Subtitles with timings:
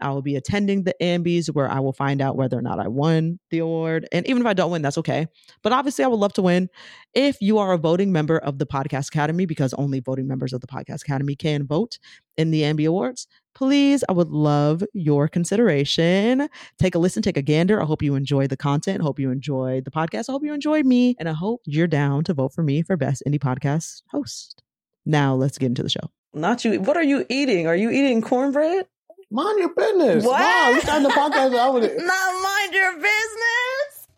[0.00, 2.88] I will be attending the Ambies where I will find out whether or not I
[2.88, 4.08] won the award.
[4.12, 5.26] And even if I don't win, that's okay.
[5.62, 6.68] But obviously, I would love to win.
[7.14, 10.60] If you are a voting member of the Podcast Academy, because only voting members of
[10.60, 11.98] the Podcast Academy can vote
[12.36, 16.48] in the Ambie Awards, please, I would love your consideration.
[16.78, 17.82] Take a listen, take a gander.
[17.82, 19.00] I hope you enjoy the content.
[19.00, 20.28] I hope you enjoy the podcast.
[20.28, 21.16] I hope you enjoy me.
[21.18, 24.62] And I hope you're down to vote for me for Best Indie Podcast Host.
[25.04, 26.10] Now, let's get into the show.
[26.32, 26.80] Not you.
[26.80, 27.66] What are you eating?
[27.66, 28.86] Are you eating cornbread?
[29.30, 30.24] Mind your business.
[30.24, 30.40] What?
[30.40, 31.96] Wow, we starting the podcast out with it.
[31.98, 34.08] Not mind your business.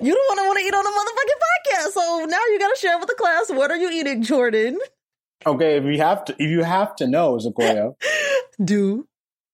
[0.00, 1.92] You don't want to want to eat on a motherfucking podcast.
[1.92, 3.50] So now you got to share with the class.
[3.50, 4.78] What are you eating, Jordan?
[5.46, 7.92] Okay, if you have to, if you have to know, Sequoia,
[8.64, 9.06] Do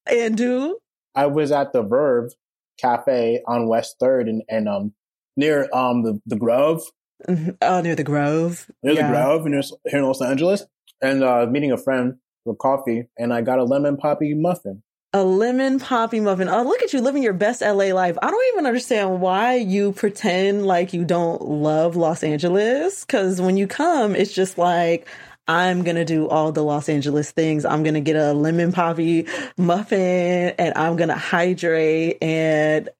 [0.07, 0.79] and do.
[1.15, 2.33] I was at the Verve
[2.79, 4.93] Cafe on West Third and, and um
[5.37, 6.83] near um the, the Grove,
[7.29, 7.57] Mhm.
[7.63, 8.71] Oh, near the Grove.
[8.83, 9.07] near Yeah.
[9.07, 9.53] the Grove in,
[9.89, 10.65] here in Los Angeles,
[11.01, 14.83] and uh meeting a friend for coffee, and I got a lemon poppy muffin.
[15.17, 16.47] A lemon poppy muffin.
[16.47, 18.19] Oh, look at you living your best LA life.
[18.21, 23.03] I don't even understand why you pretend like you don't love Los Angeles.
[23.07, 25.09] Cause when you come, it's just like,
[25.49, 27.65] I'm gonna do all the Los Angeles things.
[27.65, 32.91] I'm gonna get a lemon poppy muffin and I'm gonna hydrate and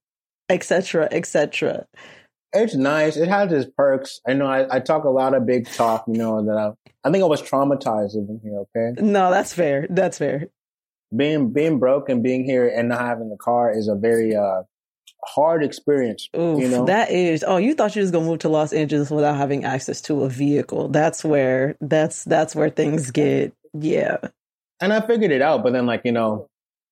[0.49, 1.09] etc.
[1.11, 1.87] etc.
[2.55, 3.19] It's nice.
[3.19, 4.23] It has its perks.
[4.27, 6.73] I know I, I talk a lot of big talk, you know, that I,
[7.07, 9.03] I think I was traumatized living here, okay?
[9.03, 9.87] No, that's fair.
[9.91, 10.49] That's fair.
[11.15, 14.63] Being being broke and being here and not having a car is a very uh
[15.25, 16.29] hard experience.
[16.37, 16.85] Oof, you know?
[16.87, 17.45] that is.
[17.47, 20.29] Oh, you thought you was gonna move to Los Angeles without having access to a
[20.29, 20.89] vehicle.
[20.89, 21.77] That's where.
[21.81, 23.53] That's that's where things get.
[23.73, 24.19] Yeah.
[24.81, 26.49] and I figured it out, but then like, you know,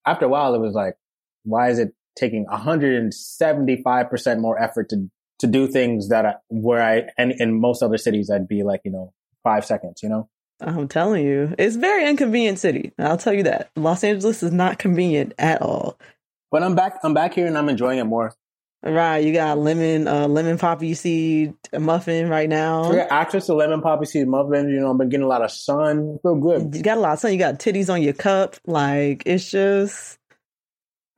[0.06, 0.96] after a while it was like,
[1.44, 5.10] why is it taking 175% more effort to,
[5.40, 8.82] to do things that I, where I, and in most other cities, I'd be like,
[8.84, 10.28] you know, five seconds, you know?
[10.60, 12.92] I'm telling you, it's very inconvenient city.
[12.98, 13.70] I'll tell you that.
[13.76, 15.98] Los Angeles is not convenient at all.
[16.50, 18.34] But I'm back, I'm back here and I'm enjoying it more.
[18.86, 22.92] Right, you got lemon, uh, lemon poppy seed muffin right now.
[22.92, 25.42] I got access to lemon poppy seed muffins, you know, I've been getting a lot
[25.42, 26.18] of sun.
[26.22, 26.74] Feel good.
[26.74, 27.32] You got a lot of sun.
[27.32, 28.56] You got titties on your cup.
[28.66, 30.18] Like it's just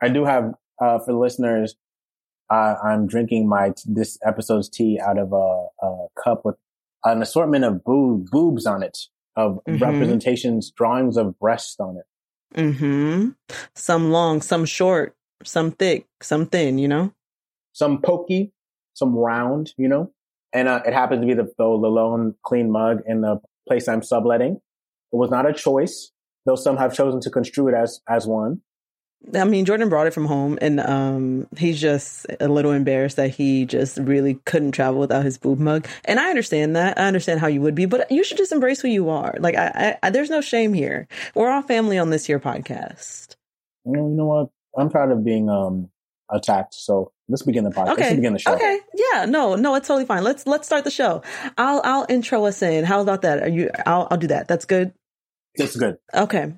[0.00, 1.74] I do have, uh, for listeners,
[2.50, 6.56] uh, I'm drinking my, this episode's tea out of a, a cup with
[7.04, 8.98] an assortment of boob, boobs on it,
[9.36, 9.80] of Mhm.
[9.80, 12.04] representations, drawings of breasts on it.
[12.54, 13.30] mm-hmm.
[13.74, 15.14] Some long, some short,
[15.44, 16.78] some thick, some thin.
[16.78, 17.12] You know.
[17.72, 18.52] Some pokey,
[18.94, 20.10] some round, you know?
[20.52, 23.86] And, uh, it happens to be the, the, the lone clean mug in the place
[23.88, 24.54] I'm subletting.
[24.54, 26.10] It was not a choice,
[26.46, 28.62] though some have chosen to construe it as, as one.
[29.34, 33.30] I mean, Jordan brought it from home, and um, he's just a little embarrassed that
[33.30, 35.86] he just really couldn't travel without his boob mug.
[36.04, 36.98] And I understand that.
[36.98, 39.34] I understand how you would be, but you should just embrace who you are.
[39.38, 41.08] Like, I, I, there's no shame here.
[41.34, 43.36] We're all family on this here podcast.
[43.84, 44.48] You know, you know what?
[44.78, 45.90] I'm tired of being, um,
[46.30, 46.74] attacked.
[46.74, 47.98] So let's begin the podcast.
[47.98, 48.54] Let's begin the show.
[48.54, 48.80] Okay.
[48.94, 49.26] Yeah.
[49.26, 49.54] No.
[49.54, 49.74] No.
[49.74, 50.24] It's totally fine.
[50.24, 51.22] Let's let's start the show.
[51.56, 52.84] I'll I'll intro us in.
[52.84, 53.42] How about that?
[53.42, 53.70] Are you?
[53.86, 54.48] I'll I'll do that.
[54.48, 54.92] That's good.
[55.56, 55.98] That's good.
[56.12, 56.52] Okay.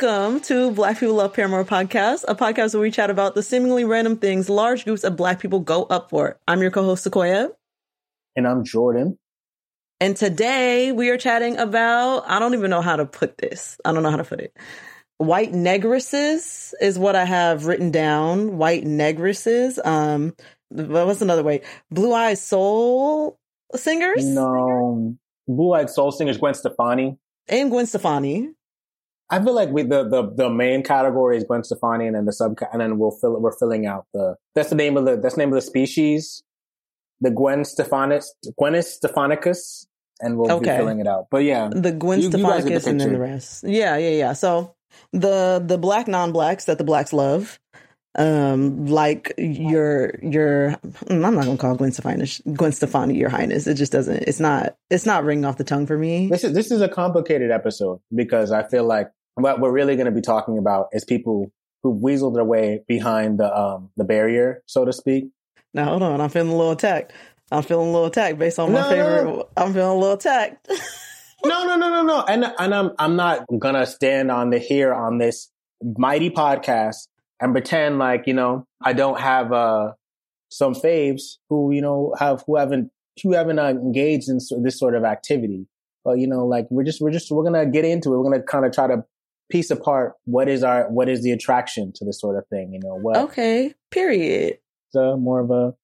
[0.00, 3.84] Welcome to Black People Love Paramore podcast, a podcast where we chat about the seemingly
[3.84, 6.38] random things large groups of Black people go up for.
[6.48, 7.50] I'm your co-host Sequoia.
[8.34, 9.18] And I'm Jordan.
[10.00, 13.78] And today we are chatting about, I don't even know how to put this.
[13.84, 14.56] I don't know how to put it.
[15.18, 18.56] White negresses is what I have written down.
[18.56, 19.84] White negresses.
[19.84, 20.34] Um,
[20.70, 21.62] what was another way?
[21.90, 23.38] Blue Eyed Soul
[23.74, 25.16] singers No,
[25.46, 27.18] Blue Eyed Soul Singers, Gwen Stefani.
[27.48, 28.50] and Gwen Stefani.
[29.32, 32.32] I feel like we the, the the main category is Gwen Stefani, and then the
[32.32, 35.34] sub, and then we'll fill we're filling out the that's the name of the that's
[35.34, 36.42] the name of the species,
[37.20, 38.26] the Gwen Stephanis
[38.60, 39.86] Gwenus Stephanicus,
[40.20, 40.70] and we'll Okay.
[40.70, 41.28] be filling it out.
[41.30, 43.64] But yeah, the Gwen You- you the and then the rest.
[43.64, 44.32] Yeah, yeah, yeah.
[44.34, 44.74] So
[45.12, 47.58] the the black non-blacks that the blacks love
[48.18, 53.66] um like your your mm, i'm not gonna call gwen stefani gwen stefani your highness
[53.66, 56.52] it just doesn't it's not it's not ringing off the tongue for me this is
[56.52, 60.20] this is a complicated episode because i feel like what we're really going to be
[60.20, 61.52] talking about is people
[61.82, 65.30] who weaseled their way behind the um the barrier so to speak.
[65.74, 66.20] Now hold on.
[66.20, 67.12] I'm feeling a little attacked.
[67.50, 70.14] I'm feeling a little attacked based on my no, favorite no, i'm feeling a little
[70.14, 70.68] attacked.
[71.44, 72.22] No no no no no.
[72.22, 75.50] And and i'm i'm not gonna stand on the here on this
[75.98, 77.08] mighty podcast
[77.40, 79.92] and pretend like, you know, I don't have, uh,
[80.50, 82.90] some faves who, you know, have, who haven't,
[83.22, 85.66] who haven't uh, engaged in this sort of activity.
[86.04, 88.18] But, you know, like we're just, we're just, we're going to get into it.
[88.18, 89.04] We're going to kind of try to
[89.52, 92.80] piece apart what is our, what is the attraction to this sort of thing, you
[92.82, 93.16] know, what.
[93.16, 93.74] Okay.
[93.90, 94.58] Period.
[94.90, 95.74] So more of a,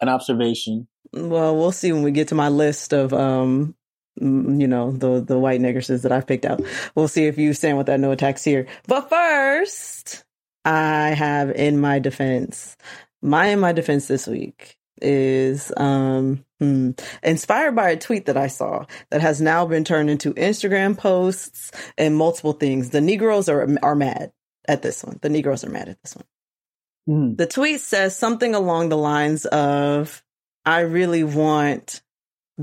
[0.00, 0.86] an observation.
[1.12, 3.74] Well, we'll see when we get to my list of, um,
[4.20, 6.62] you know the the white niggers that I've picked out.
[6.94, 8.66] We'll see if you stand with that no attacks here.
[8.86, 10.24] But first,
[10.64, 12.76] I have in my defense.
[13.22, 16.90] My in my defense this week is um hmm,
[17.22, 21.72] inspired by a tweet that I saw that has now been turned into Instagram posts
[21.98, 22.90] and multiple things.
[22.90, 24.32] The Negroes are are mad
[24.68, 25.18] at this one.
[25.20, 26.26] The Negroes are mad at this one.
[27.08, 27.36] Mm.
[27.36, 30.22] The tweet says something along the lines of
[30.64, 32.02] I really want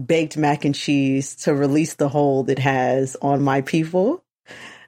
[0.05, 4.23] baked mac and cheese to release the hold it has on my people.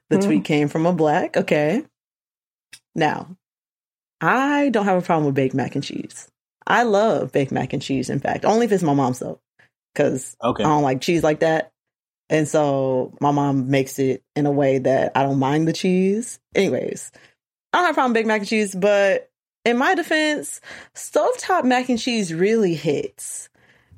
[0.09, 0.25] The mm.
[0.25, 1.83] tweet came from a black, okay.
[2.95, 3.35] Now,
[4.21, 6.28] I don't have a problem with baked mac and cheese.
[6.69, 9.41] I love baked mac and cheese, in fact, only if it's my mom's though,
[9.93, 10.63] because okay.
[10.63, 11.71] I don't like cheese like that.
[12.29, 16.39] And so my mom makes it in a way that I don't mind the cheese.
[16.53, 17.11] Anyways,
[17.73, 19.31] I don't have a problem with baked mac and cheese, but
[19.65, 20.61] in my defense,
[20.95, 23.49] stovetop mac and cheese really hits.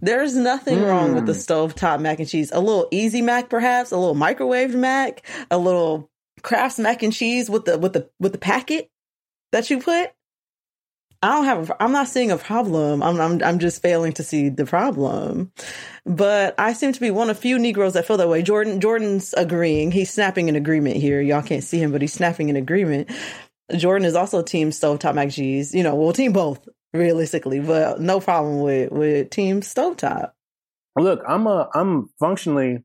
[0.01, 0.87] There's nothing mm.
[0.87, 1.39] wrong with the hmm.
[1.39, 2.51] stovetop mac and cheese.
[2.51, 6.09] A little easy mac, perhaps, a little microwaved mac, a little
[6.41, 8.89] Kraft's mac and cheese with the with the with the packet
[9.51, 10.11] that you put.
[11.23, 11.69] I don't have.
[11.69, 13.03] A, I'm not seeing a problem.
[13.03, 15.51] I'm, I'm I'm just failing to see the problem.
[16.05, 18.41] But I seem to be one of few Negroes that feel that way.
[18.41, 19.91] Jordan Jordan's agreeing.
[19.91, 21.21] He's snapping an agreement here.
[21.21, 23.09] Y'all can't see him, but he's snapping an agreement.
[23.75, 25.75] Jordan is also team stovetop mac and cheese.
[25.75, 30.31] You know, well, team both realistically, but no problem with with team stovetop.
[30.97, 32.83] Look, I'm a I'm functionally.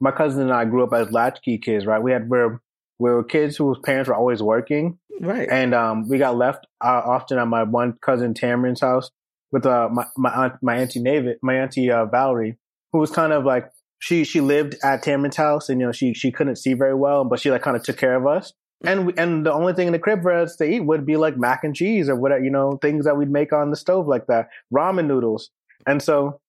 [0.00, 2.02] My cousin and I grew up as latchkey kids, right?
[2.02, 2.60] We had we're
[2.98, 4.98] we were kids whose parents were always working.
[5.20, 5.48] Right.
[5.50, 9.10] And um, we got left uh, often at my one cousin Tamron's house
[9.52, 12.58] with uh, my my aunt, my auntie David, my auntie uh, Valerie,
[12.92, 13.70] who was kind of like
[14.00, 17.24] she she lived at Tamron's house, and you know she she couldn't see very well,
[17.24, 18.52] but she like kind of took care of us.
[18.84, 21.16] And we, and the only thing in the crib for us to eat would be
[21.16, 24.06] like mac and cheese or whatever, you know, things that we'd make on the stove
[24.06, 25.50] like that, ramen noodles.
[25.86, 26.40] And so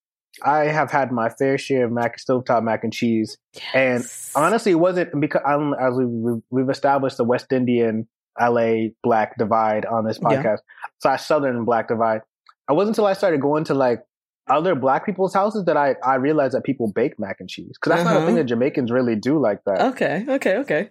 [0.43, 4.31] I have had my fair share of mac stovetop mac and cheese, yes.
[4.35, 8.07] and honestly, it wasn't because I'm, as we, we've established the West Indian
[8.39, 10.89] LA black divide on this podcast, yeah.
[10.99, 12.21] slash Southern black divide.
[12.69, 14.03] It wasn't until I started going to like
[14.47, 17.97] other black people's houses that I I realized that people bake mac and cheese because
[17.97, 18.13] that's uh-huh.
[18.13, 18.43] not a thing uh-huh.
[18.43, 19.81] that Jamaicans really do like that.
[19.93, 20.89] Okay, okay, okay.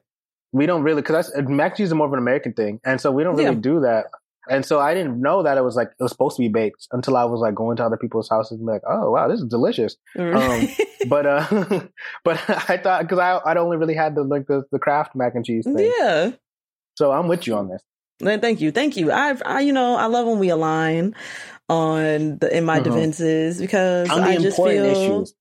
[0.53, 3.01] We don't really because that's mac and cheese is more of an American thing, and
[3.01, 3.61] so we don't really yeah.
[3.61, 4.07] do that
[4.49, 6.87] and so I didn't know that it was like it was supposed to be baked
[6.93, 9.41] until I was like going to other people's houses and be like, oh wow, this
[9.41, 9.97] is delicious.
[10.19, 10.69] Um,
[11.09, 11.81] but uh,
[12.25, 12.39] but
[12.69, 15.45] I thought because I I'd only really had the like the, the Kraft mac and
[15.45, 15.93] cheese thing.
[15.99, 16.33] Yeah.
[16.95, 17.83] So I'm with you on this.
[18.21, 19.11] Thank you, thank you.
[19.13, 21.15] I've I you know I love when we align
[21.69, 22.93] on the in my mm-hmm.
[22.93, 25.35] defenses because I just feel issues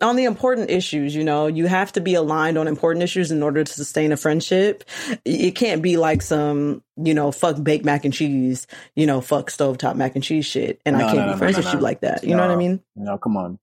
[0.00, 3.42] on the important issues, you know, you have to be aligned on important issues in
[3.42, 4.84] order to sustain a friendship.
[5.24, 9.50] It can't be like some, you know, fuck baked mac and cheese, you know, fuck
[9.50, 10.80] stovetop mac and cheese shit.
[10.86, 12.24] And no, I can't no, be friends no, with you like that.
[12.24, 12.80] You know what I mean?
[12.96, 13.58] No, come on.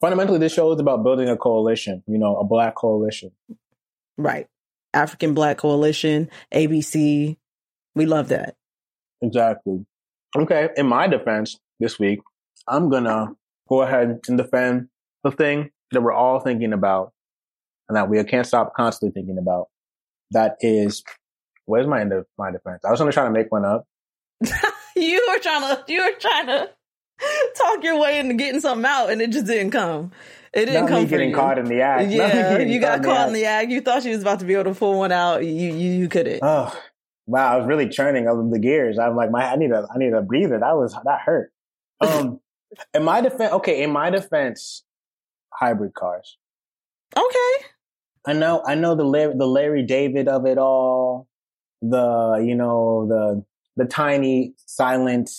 [0.00, 3.32] Fundamentally, this show is about building a coalition, you know, a black coalition.
[4.16, 4.48] Right.
[4.94, 7.36] African Black Coalition, ABC.
[7.94, 8.56] We love that.
[9.22, 9.84] Exactly.
[10.36, 10.68] Okay.
[10.76, 12.20] In my defense this week,
[12.66, 13.36] I'm going to
[13.68, 14.88] go ahead and defend
[15.22, 17.12] the thing that we're all thinking about
[17.88, 19.68] and that we can't stop constantly thinking about.
[20.30, 21.04] That is,
[21.66, 22.84] where's my end of my defense?
[22.84, 23.86] I was going to try to make one up.
[24.96, 26.70] you were trying to, you were trying to
[27.56, 30.12] talk your way into getting something out and it just didn't come.
[30.54, 31.34] It didn't Not come me getting you.
[31.34, 32.10] caught in the act.
[32.10, 33.70] Yeah, you got caught in the, act.
[33.70, 35.44] You thought she was about to be able to pull one out.
[35.44, 36.40] You you, you couldn't.
[36.42, 36.72] Oh
[37.26, 37.54] wow!
[37.54, 38.98] I was really churning of the gears.
[38.98, 40.60] I'm like, my I need a I need a breather.
[40.60, 41.52] That was that hurt.
[42.00, 42.40] Um,
[42.92, 43.82] in my defense, okay.
[43.82, 44.84] In my defense,
[45.52, 46.38] hybrid cars.
[47.16, 47.66] Okay.
[48.26, 51.28] I know, I know the Larry, the Larry David of it all,
[51.82, 53.44] the, you know, the,
[53.76, 55.30] the tiny silent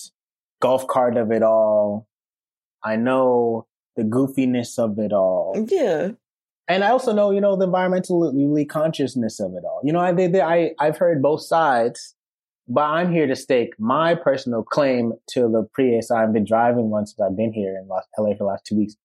[0.62, 2.07] golf cart of it all.
[2.84, 5.53] I know the goofiness of it all.
[5.67, 6.11] Yeah.
[6.67, 9.81] And I also know, you know, the environmentally consciousness of it all.
[9.83, 12.15] You know, I, they, they, I, I've heard both sides
[12.67, 17.11] But I'm here to stake my personal claim to the Prius I've been driving once
[17.11, 18.95] since I've been here in LA for the last two weeks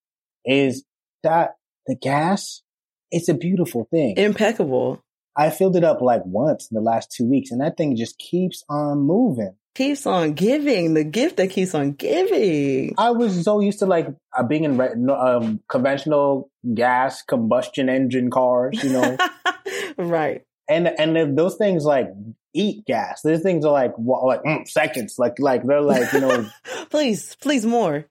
[0.46, 0.84] is
[1.22, 1.56] that
[1.86, 2.62] the gas,
[3.10, 4.16] it's a beautiful thing.
[4.16, 5.02] Impeccable.
[5.36, 8.18] I filled it up like once in the last two weeks and that thing just
[8.18, 9.54] keeps on moving.
[9.74, 12.94] Keeps on giving, the gift that keeps on giving.
[12.98, 18.82] I was so used to like uh, being in um, conventional gas combustion engine cars,
[18.82, 19.16] you know,
[19.96, 20.42] right.
[20.68, 22.08] and and those things like
[22.52, 23.22] eat gas.
[23.22, 26.50] These things are like wa- like mm, seconds, like like they're like you know
[26.90, 28.06] please, please more.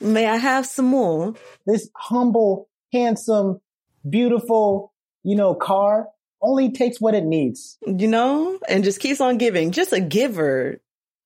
[0.00, 1.34] May I have some more?
[1.66, 3.60] this humble, handsome,
[4.08, 4.92] beautiful,
[5.24, 6.08] you know, car
[6.42, 7.78] only takes what it needs.
[7.86, 9.72] You know, and just keeps on giving.
[9.72, 10.80] Just a giver.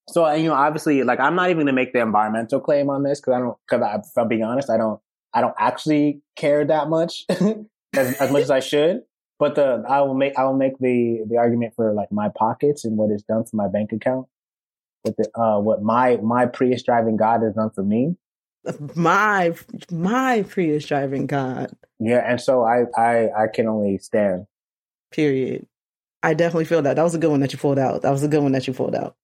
[0.08, 3.20] So you know, obviously, like I'm not even gonna make the environmental claim on this
[3.20, 3.56] because I don't.
[3.68, 5.00] Because if I'm being honest, I don't.
[5.32, 7.64] I don't actually care that much as,
[7.94, 9.02] as much as I should.
[9.38, 12.84] But the I will make I will make the the argument for like my pockets
[12.84, 14.26] and what it's done for my bank account.
[15.02, 18.16] What the uh what my my Prius driving God has done for me.
[18.94, 19.54] My
[19.90, 21.70] my Prius driving God.
[21.98, 24.46] Yeah, and so I I I can only stand.
[25.10, 25.66] Period.
[26.22, 26.96] I definitely feel that.
[26.96, 28.02] That was a good one that you pulled out.
[28.02, 29.16] That was a good one that you pulled out.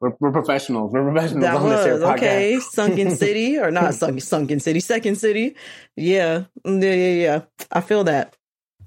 [0.00, 0.92] We're, we're professionals.
[0.92, 2.16] We're professionals That on this here was podcast.
[2.16, 2.60] okay.
[2.60, 5.56] Sunken City or not Sunken Sunken City, Second City.
[5.96, 7.42] Yeah, Mm, yeah, yeah, yeah.
[7.72, 8.36] I feel that.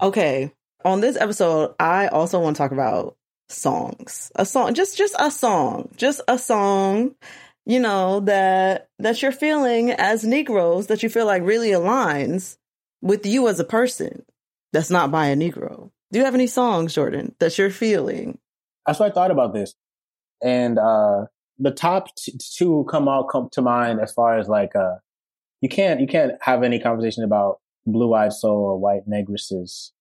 [0.02, 0.52] Okay,
[0.86, 3.18] on this episode, I also want to talk about
[3.50, 4.32] songs.
[4.36, 7.16] A song, just just a song, just a song.
[7.66, 12.58] You know that that you're feeling as Negroes that you feel like really aligns
[13.02, 14.24] with you as a person.
[14.74, 15.90] That's not by a Negro.
[16.12, 18.40] Do you have any songs, Jordan, that you're feeling?
[18.86, 19.76] That's what I thought about this,
[20.44, 21.26] and uh
[21.60, 24.96] the top t- two come out come to mind as far as like uh
[25.62, 29.92] you can't you can't have any conversation about blue eyed soul or white negresses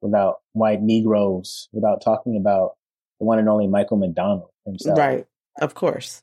[0.00, 2.72] without white Negroes without talking about
[3.20, 4.98] the one and only Michael McDonald himself.
[4.98, 5.26] Right,
[5.60, 6.22] of course.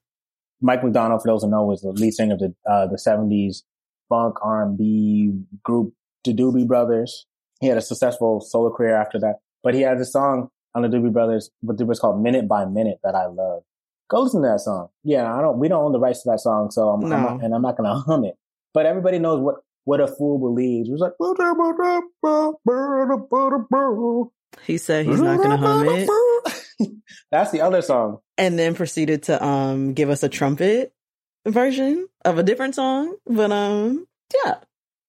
[0.61, 3.63] Mike McDonald, for those who know, was the lead singer of the uh, the seventies
[4.09, 5.93] funk R and B group,
[6.25, 7.25] the Doobie Brothers.
[7.61, 10.87] He had a successful solo career after that, but he has a song on the
[10.87, 13.63] Doobie Brothers, but it was called "Minute by Minute" that I love.
[14.09, 14.89] Go listen to that song.
[15.03, 15.59] Yeah, I don't.
[15.59, 17.77] We don't own the rights to that song, so I'm, I'm not, and I'm not
[17.77, 18.35] gonna hum it.
[18.73, 20.89] But everybody knows what what a fool believes.
[20.89, 21.13] It was like.
[24.65, 26.91] He said he's not going to hum it.
[27.31, 28.19] That's the other song.
[28.37, 30.93] and then proceeded to um give us a trumpet
[31.47, 33.15] version of a different song.
[33.27, 34.07] But um
[34.45, 34.55] yeah.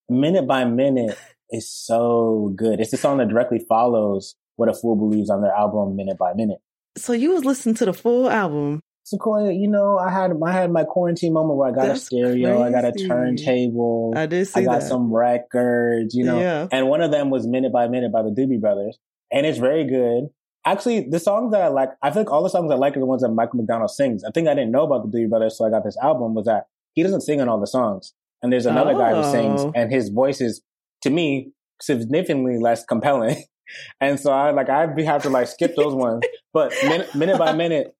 [0.08, 1.16] Minute by Minute
[1.52, 2.80] is so good.
[2.80, 6.32] It's the song that directly follows what a fool believes on their album Minute by
[6.34, 6.58] Minute.
[6.98, 8.80] So you was listening to the full album.
[9.04, 12.06] Sequoia, you know, I had I had my quarantine moment where I got That's a
[12.06, 14.86] stereo, I got a turntable, I did see I got that.
[14.88, 16.68] some records, you know, Yeah.
[16.70, 18.98] and one of them was Minute by Minute by the Doobie Brothers,
[19.32, 20.28] and it's very good.
[20.66, 23.00] Actually, the songs that I like, I feel like all the songs I like are
[23.00, 24.22] the ones that Michael McDonald sings.
[24.22, 26.34] I think I didn't know about the Doobie Brothers, so I got this album.
[26.34, 29.62] Was that he doesn't sing on all the songs, and there's another guy who sings,
[29.62, 29.72] Oh.
[29.74, 30.60] and his voice is
[31.02, 33.44] to me significantly less compelling.
[34.00, 37.38] And so I like I'd be have to like skip those ones, but minute, minute
[37.38, 37.94] by minute,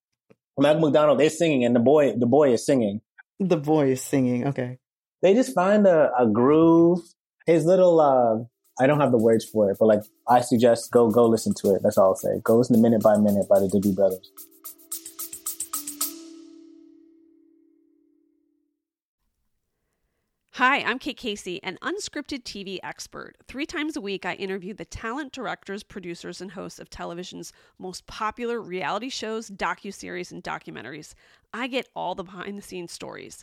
[0.58, 3.02] Michael McDonald they're singing, and the boy the boy is singing.
[3.38, 4.48] The boy is singing.
[4.48, 4.78] Okay.
[5.22, 6.98] They just find a, a groove.
[7.46, 11.08] His little uh, I don't have the words for it, but like I suggest go
[11.08, 11.82] go listen to it.
[11.84, 12.40] That's all I'll say.
[12.42, 14.28] Go listen to Minute by Minute by the Doobie Brothers.
[20.60, 23.36] Hi, I'm Kate Casey, an unscripted TV expert.
[23.48, 28.06] Three times a week, I interview the talent, directors, producers, and hosts of television's most
[28.06, 31.14] popular reality shows, docuseries, and documentaries.
[31.54, 33.42] I get all the behind the scenes stories.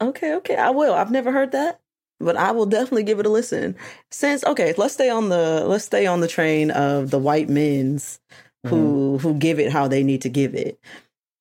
[0.00, 0.56] Okay, okay.
[0.56, 0.94] I will.
[0.94, 1.80] I've never heard that,
[2.20, 3.76] but I will definitely give it a listen.
[4.10, 8.20] Since okay, let's stay on the let's stay on the train of the white men's
[8.66, 9.28] who mm-hmm.
[9.28, 10.78] who give it how they need to give it.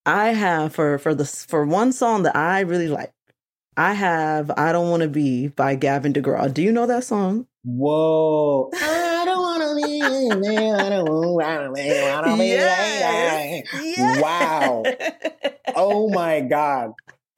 [0.05, 3.13] I have for for the for one song that I really like.
[3.75, 6.53] I have I don't want to be by Gavin DeGraw.
[6.53, 7.45] Do you know that song?
[7.63, 8.71] Whoa!
[8.73, 10.01] I don't wanna be.
[10.01, 11.91] I don't wanna be.
[11.91, 12.45] I don't be.
[12.45, 14.21] Yes.
[14.21, 14.83] Wow!
[15.75, 16.93] Oh my god!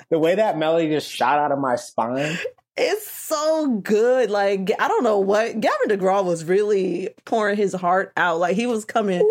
[0.09, 2.37] The way that melody just shot out of my spine.
[2.75, 4.31] It's so good.
[4.31, 8.39] Like I don't know what Gavin DeGraw was really pouring his heart out.
[8.39, 9.27] Like he was coming.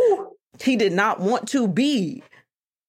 [0.62, 2.23] He did not want to be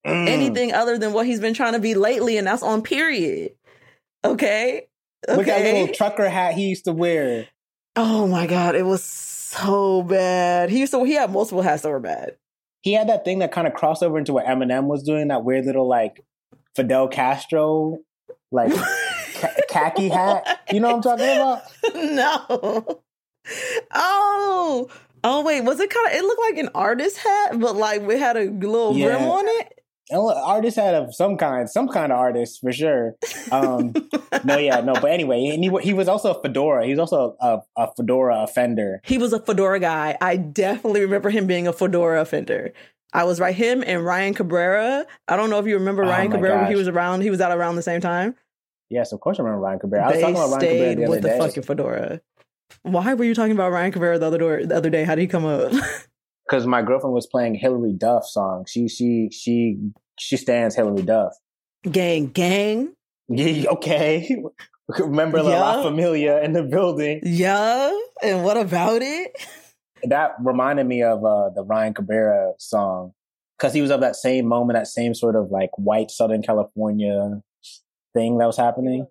[0.05, 0.27] mm.
[0.27, 3.53] anything other than what he's been trying to be lately, and that's on period.
[4.23, 4.87] Okay.
[5.27, 5.37] Okay.
[5.37, 7.47] With that little trucker hat he used to wear.
[7.95, 10.69] Oh my god, it was so bad.
[10.69, 12.35] He used to he had multiple hats that were bad.
[12.81, 15.43] He had that thing that kind of crossed over into what Eminem was doing, that
[15.43, 16.23] weird little like
[16.79, 17.97] Fidel Castro
[18.53, 18.71] like
[19.69, 20.61] khaki hat.
[20.71, 21.61] You know what I'm talking about?
[21.93, 23.01] No.
[23.93, 24.89] Oh,
[25.25, 26.13] oh wait, was it kind of?
[26.13, 29.07] It looked like an artist hat, but like we had a little yeah.
[29.07, 29.73] rim on it.
[30.11, 33.15] Artist hat of some kind, some kind of artist for sure.
[33.51, 33.93] Um,
[34.45, 36.85] no, yeah, no, but anyway, and he he was also a fedora.
[36.85, 39.01] He's also a, a fedora offender.
[39.03, 40.17] He was a fedora guy.
[40.21, 42.71] I definitely remember him being a fedora offender.
[43.13, 43.55] I was right.
[43.55, 45.05] Him and Ryan Cabrera.
[45.27, 46.67] I don't know if you remember oh Ryan Cabrera.
[46.67, 47.21] He was around.
[47.21, 48.35] He was out around the same time.
[48.89, 50.05] Yes, of course I remember Ryan Cabrera.
[50.05, 52.21] I was talking about Ryan Cabrera the with the fucking fedora.
[52.83, 55.03] Why were you talking about Ryan Cabrera the other door, the other day?
[55.03, 55.71] How did he come up?
[56.49, 58.65] Because my girlfriend was playing Hilary Duff song.
[58.67, 59.77] She she she
[60.17, 61.33] she stands Hilary Duff.
[61.83, 62.95] Gang gang.
[63.27, 64.35] Yeah, okay.
[64.97, 67.19] Remember La, La Familia in the building.
[67.21, 67.95] Yeah.
[68.23, 69.47] And what about it?
[70.03, 73.13] That reminded me of uh, the Ryan Cabrera song.
[73.57, 77.41] Cause he was of that same moment, that same sort of like white Southern California
[78.13, 79.05] thing that was happening.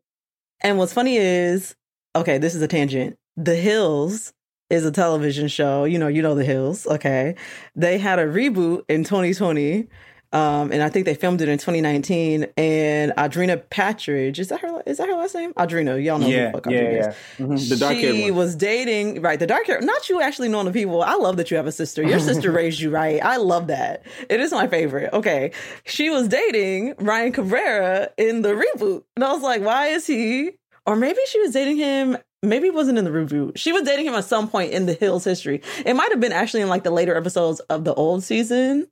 [0.62, 1.76] And what's funny is,
[2.16, 3.18] okay, this is a tangent.
[3.37, 4.33] The Hills
[4.71, 5.85] is a television show.
[5.85, 6.87] You know, you know The Hills.
[6.87, 7.35] Okay.
[7.76, 9.87] They had a reboot in 2020
[10.32, 12.47] um, and I think they filmed it in 2019.
[12.56, 14.82] And Audrina Patridge, is that her?
[14.87, 15.54] Is that her last name?
[15.54, 17.14] Audrina, y'all know yeah, who the yeah, yeah.
[17.38, 17.68] Mm-hmm.
[17.68, 19.38] The dark She was dating right.
[19.38, 19.80] The dark hair.
[19.80, 21.02] Not you actually knowing the people.
[21.02, 22.02] I love that you have a sister.
[22.02, 23.23] Your sister raised you right.
[23.25, 24.04] I love that.
[24.28, 25.12] It is my favorite.
[25.12, 25.52] Okay,
[25.85, 30.50] she was dating Ryan Cabrera in the reboot, and I was like, why is he?
[30.85, 33.52] Or maybe she was dating him maybe it wasn't in the review.
[33.56, 35.62] She was dating him at some point in the Hills history.
[35.85, 38.87] It might have been actually in like the later episodes of the old season.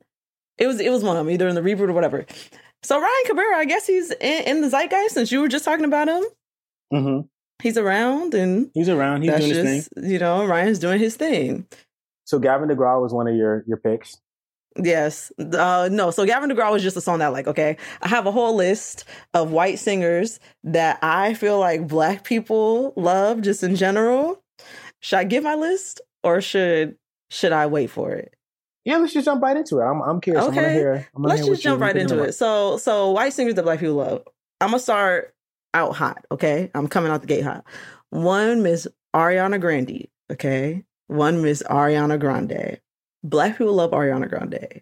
[0.57, 2.25] It was it was one of them, either in the reboot or whatever.
[2.83, 5.85] So Ryan Cabrera, I guess he's in, in the zeitgeist since you were just talking
[5.85, 6.23] about him.
[6.93, 7.27] Mm-hmm.
[7.61, 9.23] He's around and he's around.
[9.23, 10.09] He's doing just, his thing.
[10.09, 11.65] You know, Ryan's doing his thing.
[12.25, 14.17] So Gavin DeGraw was one of your your picks.
[14.81, 15.31] Yes.
[15.39, 16.11] Uh, no.
[16.11, 19.05] So Gavin DeGraw was just a song that, like, okay, I have a whole list
[19.33, 24.43] of white singers that I feel like black people love just in general.
[24.99, 26.95] Should I give my list or should
[27.31, 28.35] should I wait for it?
[28.87, 29.83] Yeah, let's just jump right into it.
[29.83, 30.45] I'm, I'm curious.
[30.45, 30.59] Okay.
[30.59, 31.07] I'm gonna hear.
[31.13, 32.31] I'm let's just jump right into it.
[32.31, 34.23] So, so white singers that black people love.
[34.61, 35.35] I'm gonna start
[35.73, 36.23] out hot.
[36.31, 37.65] Okay, I'm coming out the gate hot.
[38.11, 40.07] One Miss Ariana Grande.
[40.31, 42.79] Okay, one Miss Ariana Grande.
[43.25, 44.81] Black people love Ariana Grande.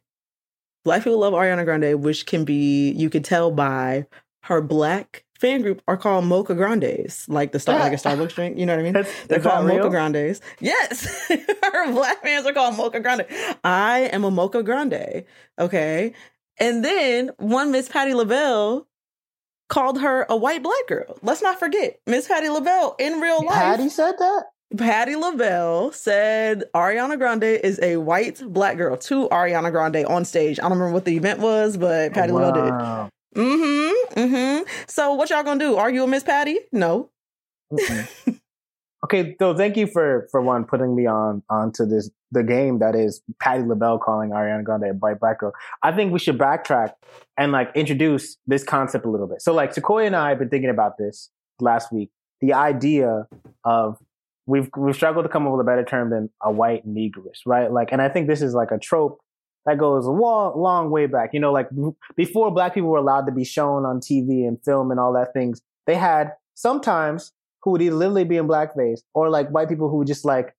[0.84, 4.06] Black people love Ariana Grande, which can be you can tell by
[4.44, 8.58] her black fan group are called Mocha Grandes, like the star, like a Starbucks drink.
[8.58, 8.94] You know what I mean?
[8.94, 10.42] That's, They're called Mocha Grandes.
[10.60, 11.30] Yes,
[11.64, 13.26] our black fans are called Mocha Grande.
[13.64, 15.26] I am a Mocha Grande.
[15.60, 16.14] Okay,
[16.60, 18.88] and then one Miss Patti LaBelle
[19.68, 21.18] called her a white black girl.
[21.22, 23.56] Let's not forget Miss Patti LaBelle in real life.
[23.56, 24.44] Patti said that.
[24.78, 30.60] Patti LaBelle said Ariana Grande is a white black girl to Ariana Grande on stage.
[30.60, 32.40] I don't remember what the event was, but Patti wow.
[32.40, 33.12] LaBelle did.
[33.36, 34.20] Mm-hmm.
[34.20, 34.64] Mm-hmm.
[34.88, 35.76] So what y'all gonna do?
[35.76, 36.60] Are you a Miss Patti?
[36.72, 37.10] No.
[39.04, 42.96] okay, so thank you for for one putting me on onto this the game that
[42.96, 45.54] is Patti LaBelle calling Ariana Grande a white black girl.
[45.84, 46.94] I think we should backtrack
[47.38, 49.42] and like introduce this concept a little bit.
[49.42, 52.12] So like Sequoia and I have been thinking about this last week.
[52.42, 53.28] The idea
[53.64, 53.98] of
[54.46, 57.72] we've we've struggled to come up with a better term than a white negress, right?
[57.72, 59.20] Like, and I think this is like a trope
[59.66, 61.32] that goes a long, long way back.
[61.34, 61.70] You know, like
[62.16, 65.34] before black people were allowed to be shown on TV and film and all that
[65.34, 67.32] things, they had sometimes
[67.64, 70.56] who would either literally be in blackface or like white people who just like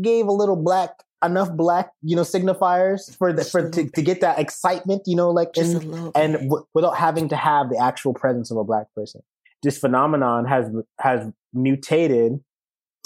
[0.00, 0.90] gave a little black
[1.24, 5.30] enough black you know signifiers for the for to, to get that excitement you know
[5.30, 5.84] like and
[6.16, 9.20] and w- without having to have the actual presence of a black person
[9.62, 10.66] this phenomenon has
[10.98, 12.40] has mutated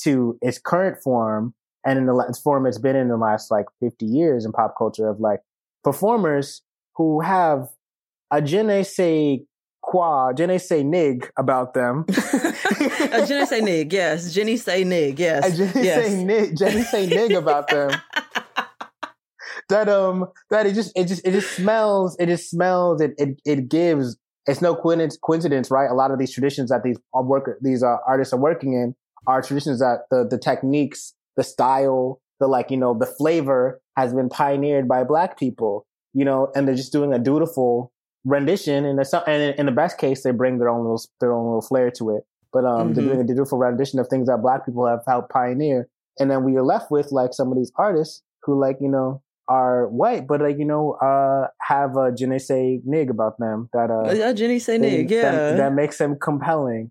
[0.00, 1.54] to its current form
[1.86, 5.08] and in the form it's been in the last like 50 years in pop culture
[5.08, 5.40] of like
[5.84, 6.62] performers
[6.96, 7.68] who have
[8.30, 9.38] a je ne sais
[9.80, 12.04] quoi, je ne sais nig about them.
[12.08, 14.34] a je ne sais nig, yes.
[14.34, 15.44] Jenny say nig, yes.
[15.44, 16.06] A je ne yes.
[16.06, 17.90] say nig, je ne say nig about them.
[19.68, 23.40] that um that it just it just it just smells it just smells it it,
[23.44, 27.58] it gives it's no coincidence coincidence right a lot of these traditions that these work
[27.62, 28.94] these uh, artists are working in
[29.26, 34.12] are traditions that the the techniques the style, the like, you know, the flavor has
[34.12, 37.92] been pioneered by black people, you know, and they're just doing a dutiful
[38.24, 38.84] rendition.
[38.84, 41.90] And, and in the best case, they bring their own little, their own little flair
[41.92, 42.24] to it.
[42.52, 42.92] But, um, mm-hmm.
[42.94, 45.88] they're doing a dutiful rendition of things that black people have helped pioneer.
[46.18, 49.22] And then we are left with like some of these artists who like, you know,
[49.48, 53.68] are white, but like you know, uh, have a je ne sais nig about them
[53.72, 56.90] that uh, yeah, Jenny say nig, yeah, that, that makes them compelling.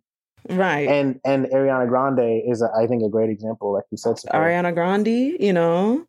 [0.50, 0.88] Right.
[0.88, 4.20] And and Ariana Grande is, a, I think, a great example, like you said.
[4.20, 4.40] Sophia.
[4.40, 5.08] Ariana Grande,
[5.40, 6.06] you know,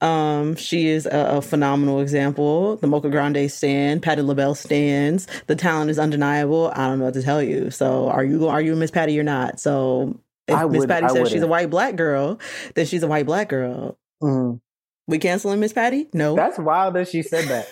[0.00, 2.76] um, she is a, a phenomenal example.
[2.76, 5.26] The Mocha Grande stand, Patti LaBelle stands.
[5.46, 6.70] The talent is undeniable.
[6.74, 7.70] I don't know what to tell you.
[7.70, 9.58] So, are you are you Miss Patti or not?
[9.58, 12.38] So, if Miss Patti I says she's a white black girl,
[12.74, 13.98] then she's a white black girl.
[14.22, 14.60] Mhm.
[15.08, 16.08] We canceling Miss Patti?
[16.12, 16.34] No.
[16.34, 17.68] That's wild that she said that.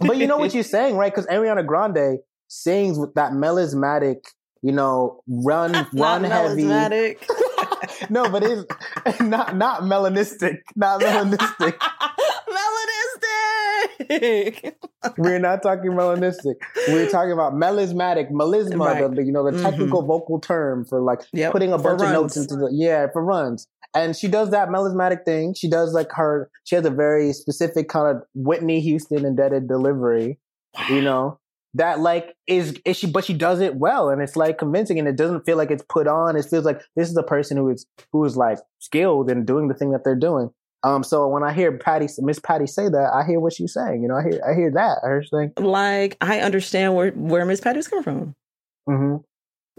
[0.00, 1.12] but you know what you're saying, right?
[1.12, 2.18] Because Ariana Grande
[2.48, 4.24] sings with that melismatic,
[4.62, 6.64] you know, run run heavy.
[8.10, 8.64] no, but it's
[9.20, 11.76] not not melanistic, not melanistic.
[14.08, 14.74] Melanistic.
[15.18, 16.54] We're not talking melanistic.
[16.88, 19.14] We're talking about melismatic, melisma, Right.
[19.16, 19.62] the, you know, the mm-hmm.
[19.64, 23.06] technical vocal term for like Yep, putting a for bunch of notes into the yeah
[23.12, 23.66] for runs.
[23.94, 25.54] And she does that melismatic thing.
[25.54, 26.50] She does like her.
[26.64, 30.38] She has a very specific kind of Whitney Houston indebted delivery.
[30.88, 31.38] You know
[31.74, 35.08] that like is, is she, but she does it well, and it's like convincing, and
[35.08, 36.36] it doesn't feel like it's put on.
[36.36, 39.68] It feels like this is a person who is who is like skilled in doing
[39.68, 40.50] the thing that they're doing.
[40.84, 44.02] Um, so when I hear Patti, Miss Patti say that, I hear what she's saying.
[44.02, 44.98] You know, I hear, I hear that.
[45.04, 48.34] I hear saying, like I understand where where Miss Patti's coming from.
[48.88, 49.16] mm-hmm.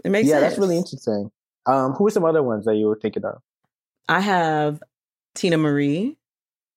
[0.04, 0.42] It makes yeah, sense.
[0.42, 1.30] that's really interesting.
[1.66, 3.40] Um, who are some other ones that you were thinking of?
[4.08, 4.82] I have
[5.34, 6.16] Teena Marie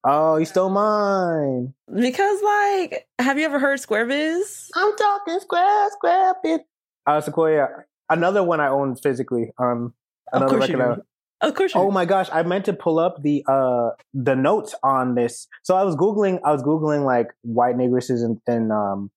[0.10, 1.74] Oh, you stole mine.
[1.94, 4.70] because, like, have you ever heard Square Biz?
[4.74, 6.62] I'm talking square, square bit.
[7.06, 7.68] Uh, Sequoia.
[8.10, 9.52] Another one I own physically.
[9.60, 9.94] Um,
[10.32, 10.96] Of another course you record.
[10.96, 11.02] do.
[11.48, 11.82] Of course you.
[11.82, 15.48] Oh my gosh, I meant to pull up the uh the notes on this.
[15.64, 19.12] So I was googling, I was googling like white negresses and and um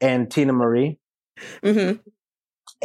[0.00, 0.98] and Teena Marie,
[1.64, 1.96] mm-hmm.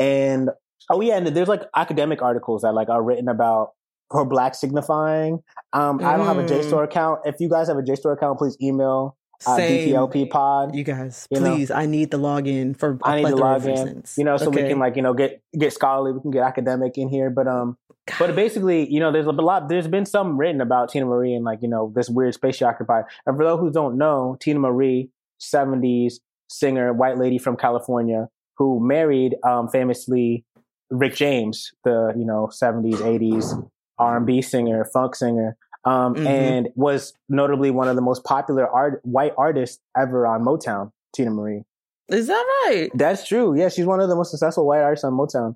[0.02, 0.50] and
[0.90, 3.72] oh yeah, and there's like academic articles that like are written about
[4.12, 5.40] her black signifying.
[5.74, 6.50] Um, I don't have a Mm.
[6.50, 7.22] JSTOR account.
[7.26, 9.16] If you guys have a JSTOR account, please email
[9.48, 9.58] uh.
[9.58, 10.76] BPLP Pod.
[10.76, 11.56] You guys, You know.
[11.56, 11.72] please.
[11.72, 13.40] I need the login for I need the login.
[13.40, 14.16] log of in, reasons.
[14.18, 16.98] you know, so we can like you know get get scholarly, we can get academic
[16.98, 17.30] in here.
[17.30, 17.78] But um,
[18.20, 19.70] but basically, you know, there's a lot.
[19.70, 22.66] There's been some written about Teena Marie and like you know this weird space she
[22.66, 23.06] occupied.
[23.26, 25.10] And for those who don't know, Teena Marie,
[25.42, 26.16] '70s
[26.50, 30.44] singer, white lady from California, who married um, famously
[30.90, 33.70] Rick James, the you know '70s '80s
[34.02, 35.56] R&B singer, funk singer.
[35.84, 36.26] Um, Mhm.
[36.28, 41.34] and was notably one of the most popular art, white artists ever on Motown, Teena
[41.34, 41.64] Marie.
[42.08, 42.92] Is that right?
[42.94, 43.56] That's true.
[43.56, 45.56] Yeah, she's one of the most successful white artists on Motown.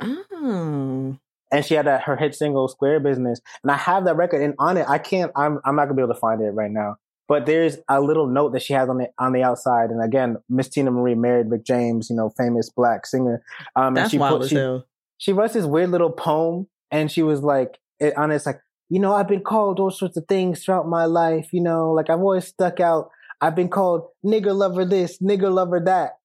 [0.00, 1.16] Oh.
[1.50, 4.42] And she had a, her hit single "Square Business," and I have that record.
[4.42, 5.32] And on it, I can't.
[5.34, 6.96] I'm I'm not gonna be able to find it right now.
[7.26, 9.90] But there's a little note that she has on the on the outside.
[9.90, 13.42] And again, Miss Teena Marie married Rick James, you know, famous black singer.
[13.76, 14.84] Um, and That's she wild put, as she, hell.
[15.16, 18.98] she wrote this weird little poem, and she was like, it, on it's like, you
[19.00, 21.48] know, I've been called all sorts of things throughout my life.
[21.52, 23.10] You know, like I've always stuck out.
[23.40, 26.18] I've been called nigger lover this, nigger lover that.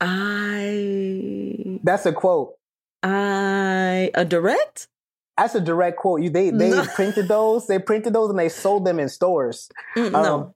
[0.00, 2.54] I That's a quote.
[3.02, 4.88] I a direct?
[5.36, 6.22] That's a direct quote.
[6.22, 6.84] You they they No.
[6.94, 7.66] printed those.
[7.66, 9.68] They printed those and they sold them in stores.
[9.96, 10.54] Mm, Um, no.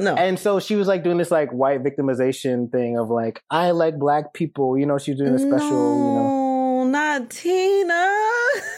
[0.00, 0.14] No.
[0.14, 3.98] And so she was like doing this like white victimization thing of like I like
[3.98, 4.78] black people.
[4.78, 5.68] You know, she was doing a special.
[5.68, 8.16] You know, no, not Teena.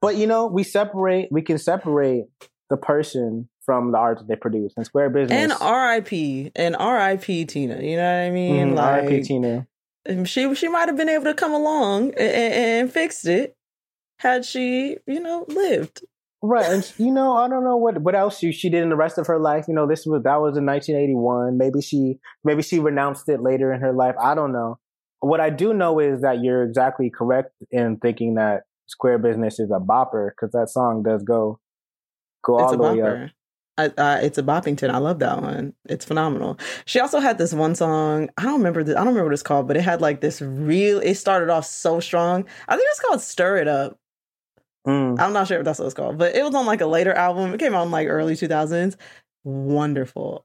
[0.00, 1.28] but you know, we separate.
[1.30, 2.24] We can separate
[2.68, 4.72] the person from the art that they produce.
[4.76, 6.52] And Square Business and R.I.P.
[6.56, 7.46] and R.I.P.
[7.46, 7.82] Teena.
[7.82, 8.70] You know what I mean?
[8.70, 9.20] Mhm, like R.I.P.
[9.20, 10.26] Teena.
[10.26, 13.56] she she might have been able to come along and, and, and fixed it
[14.18, 16.02] had she you know lived.
[16.42, 18.96] Right, and you know, I don't know what what else she, she did in the
[18.96, 19.66] rest of her life.
[19.68, 21.58] You know, this was that was in 1981.
[21.58, 24.14] Maybe she maybe she renounced it later in her life.
[24.20, 24.78] I don't know.
[25.20, 29.70] What I do know is that you're exactly correct in thinking that Square Business is
[29.70, 31.60] a bopper because that song does go
[32.42, 33.30] go It's all the way up.
[33.78, 34.90] I, uh, it's a Boppington.
[34.90, 35.72] I love that one.
[35.88, 36.58] It's phenomenal.
[36.84, 38.28] She also had this one song.
[38.36, 38.82] I don't remember.
[38.82, 40.98] The, I don't remember what it's called, but it had like this real.
[40.98, 42.44] It started off so strong.
[42.68, 43.96] I think it's called "Stir It Up."
[44.86, 45.20] Mm.
[45.20, 47.12] I'm not sure if that's what it's called, but it was on like a later
[47.12, 47.54] album.
[47.54, 48.96] It came out in like early 2000s.
[49.44, 50.44] Wonderful.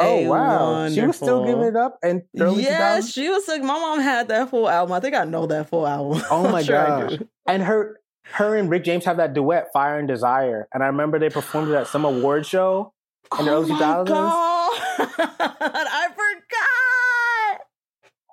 [0.00, 3.14] Oh wow, she was still giving it up and Yes, 2000s?
[3.14, 4.92] she was like, my mom had that full album.
[4.92, 6.22] I think I know that full album.
[6.30, 7.18] Oh my sure gosh.
[7.46, 8.00] and her
[8.32, 11.68] her and Rick James have that duet "Fire and Desire," and I remember they performed
[11.70, 12.92] it at some award show
[13.38, 14.06] in the oh early my 2000s.
[14.06, 14.70] God.
[14.98, 17.66] I forgot.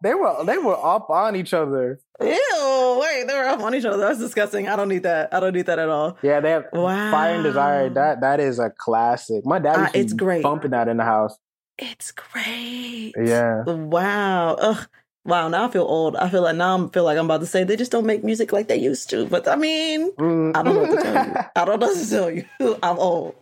[0.04, 2.00] They were they were up on each other.
[2.22, 3.98] Ew, wait, they were up on each other.
[3.98, 4.68] That's disgusting.
[4.68, 5.34] I don't need that.
[5.34, 6.18] I don't need that at all.
[6.22, 7.10] Yeah, they have Wow.
[7.12, 7.90] Fire and Desire.
[7.90, 9.44] That that is a classic.
[9.46, 10.44] My dad Uh, it's great.
[10.44, 11.36] bumping that in the house.
[11.80, 13.14] It's great.
[13.18, 13.64] Yeah.
[13.64, 14.56] Wow.
[14.56, 14.88] Ugh.
[15.26, 15.48] Wow.
[15.50, 16.16] Now I feel old.
[16.16, 18.24] I feel like now I feel like I'm about to say they just don't make
[18.24, 19.26] music like they used to.
[19.28, 20.56] But I mean, Mm.
[20.56, 21.34] I don't know what to tell you.
[21.56, 22.46] I don't know what to tell you.
[22.84, 23.36] I'm old.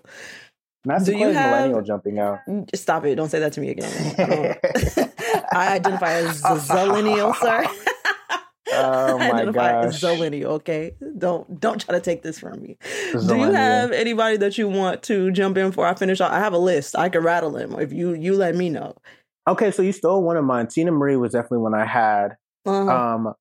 [0.84, 2.40] That's Do you have- millennial jumping out.
[2.72, 3.16] Just Stop it!
[3.16, 3.90] Don't say that to me again.
[4.20, 7.66] I, I identify as a zillennial, sir.
[8.78, 9.96] Oh my identify gosh.
[9.96, 10.46] as zillennial.
[10.46, 12.78] Okay, don't don't try to take this from me.
[13.12, 15.86] Do you have anybody that you want to jump in for?
[15.86, 16.22] I finish.
[16.22, 16.32] Off.
[16.32, 16.96] I have a list.
[16.98, 18.96] I can rattle them if you you let me know.
[19.48, 20.68] Okay, so you stole one of mine.
[20.68, 22.36] Teena Marie was definitely one I had.
[22.66, 23.34] Uh, Um,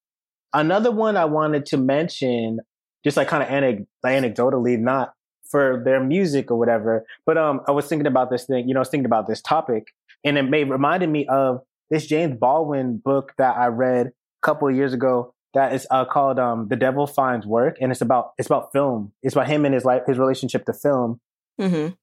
[0.53, 2.59] another one I wanted to mention,
[3.05, 5.15] just like kind of anec- anecdotally, not
[5.51, 8.67] for their music or whatever, but um, I was thinking about this thing.
[8.69, 9.85] You know, I was thinking about this topic,
[10.25, 14.11] and it made reminded me of this James Baldwin book that I read a
[14.45, 15.33] couple of years ago.
[15.55, 19.13] That is uh, called um, "The Devil Finds Work," and it's about it's about film.
[19.23, 21.21] It's about him and his life, his relationship to film.
[21.61, 21.97] mhm.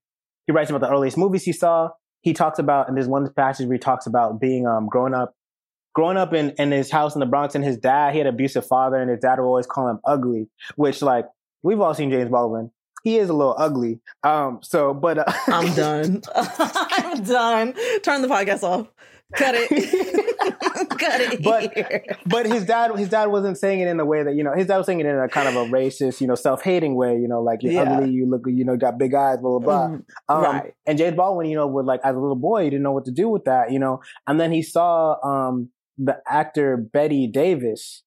[0.47, 1.89] He writes about the earliest movies he saw.
[2.21, 5.33] He talks about, and there's one passage where he talks about being um growing up,
[5.93, 8.33] growing up in, in his house in the Bronx, and his dad, he had an
[8.33, 11.25] abusive father, and his dad would always call him ugly, which like
[11.61, 12.71] we've all seen James Baldwin.
[13.03, 13.99] He is a little ugly.
[14.23, 16.21] Um, so but uh, I'm done.
[16.35, 17.73] I'm done.
[18.03, 18.87] Turn the podcast off.
[19.35, 20.27] Cut it.
[21.01, 21.43] Cut it.
[21.43, 22.03] But- here.
[22.25, 24.53] but his dad, his dad wasn't saying it in a way that you know.
[24.55, 27.17] His dad was saying it in a kind of a racist, you know, self-hating way.
[27.17, 27.97] You know, like you're Yeah.
[27.97, 29.87] ugly, you look, you know, got big eyes, blah blah blah.
[29.97, 30.73] Mm, Um, right.
[30.85, 33.05] And James Baldwin, you know, would like as a little boy, he didn't know what
[33.05, 34.01] to do with that, you know.
[34.27, 38.03] And then he saw um the actor Bette Davis,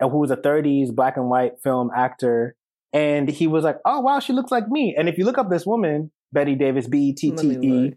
[0.00, 2.56] uh, who was a 30s black and white film actor,
[2.92, 5.50] and he was like, "Oh wow, she looks like me." And if you look up
[5.50, 7.94] this woman, Bette Davis, B E T Let T me E, look.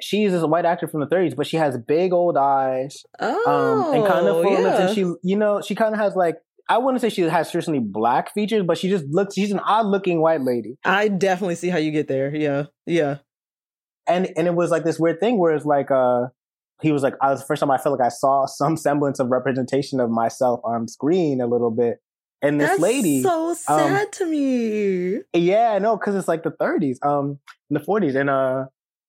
[0.00, 3.94] She's a white actor from the 30s, but she has big old eyes, Oh, um,
[3.94, 6.36] and kind of full lips, and she, you know, she kind of has like.
[6.68, 9.34] I wouldn't say she has traditionally black features, but she just looks.
[9.34, 10.78] She's an odd-looking white lady.
[10.84, 12.34] I definitely see how you get there.
[12.34, 13.18] Yeah, yeah.
[14.08, 16.26] and and it was like this weird thing where it's like uh
[16.82, 19.20] he was like I was the first time I felt like I saw some semblance
[19.20, 21.98] of representation of myself on screen a little bit.
[22.42, 25.20] And this That's lady, so sad to me.
[25.32, 27.38] yeah, no, because it's like the 30s, um,
[27.70, 28.66] in the 40s, and uh,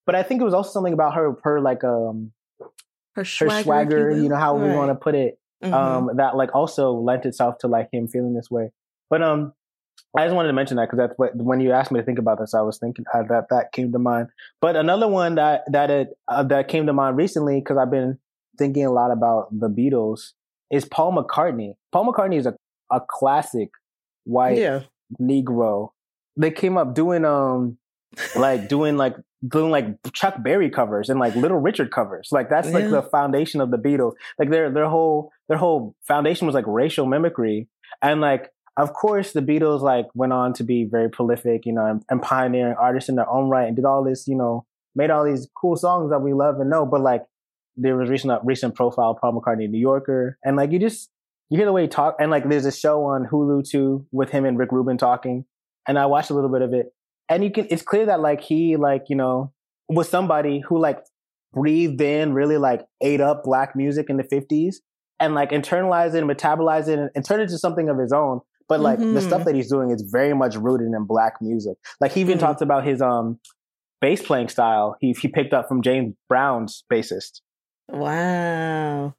[0.08, 2.70] but I think it was also something about her, her like um, Her
[3.18, 5.74] her swagger, if swagger, you know how we want to put it, Mhm.
[5.74, 8.72] um, that like also lent itself to like him feeling this way.
[9.10, 9.54] But um,
[10.16, 12.20] I just wanted to mention that because that's what when you asked me to think
[12.20, 14.30] about this, I was thinking uh, that that came to mind.
[14.62, 18.18] But another one that that it uh, that came to mind recently because I've been
[18.58, 20.34] thinking a lot about the Beatles
[20.72, 21.74] is Paul McCartney.
[21.92, 22.56] Paul McCartney is a
[22.92, 23.70] a classic
[24.24, 24.82] white yeah.
[25.20, 25.90] Negro.
[26.38, 27.78] They came up doing um
[28.36, 32.30] like doing like doing like Chuck Berry covers and like Little Richard covers.
[32.32, 34.14] Like that's like the foundation of the Beatles.
[34.40, 37.68] Like their their whole their whole foundation was like racial mimicry.
[38.02, 41.86] And like of course the Beatles like went on to be very prolific, you know,
[41.86, 45.12] and, and pioneering artists in their own right and did all this, you know, made
[45.12, 46.86] all these cool songs that we love and know.
[46.86, 47.24] But like
[47.76, 50.38] there was recent uh, recent profile Paul McCartney New Yorker.
[50.44, 51.10] And like you just
[51.50, 54.32] you hear the way he talk and like there's a show on Hulu too with
[54.32, 55.46] him and Rick Rubin talking.
[55.88, 56.94] And I watched a little bit of it.
[57.30, 59.52] And you can it's clear that like he like, you know,
[59.90, 61.00] was somebody who like
[61.54, 64.82] breathed in, really like ate up black music in the fifties
[65.20, 68.12] and like internalized it and metabolized it and, and turned it into something of his
[68.14, 68.42] own.
[68.70, 69.22] But like the Mhm.
[69.22, 71.78] stuff that he's doing is very much rooted in black music.
[72.02, 72.42] Like he even Mhm.
[72.42, 73.40] talks about his um
[74.02, 77.42] bass playing style he he picked up from James Brown's bassist.
[77.90, 79.14] Wow.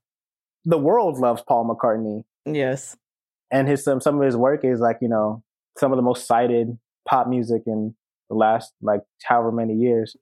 [0.64, 2.24] The world loves Paul McCartney.
[2.46, 2.96] Yes.
[3.50, 5.42] and his some some of his work is like you know
[5.78, 7.94] some of the most cited pop music in
[8.28, 10.16] the last like however many years.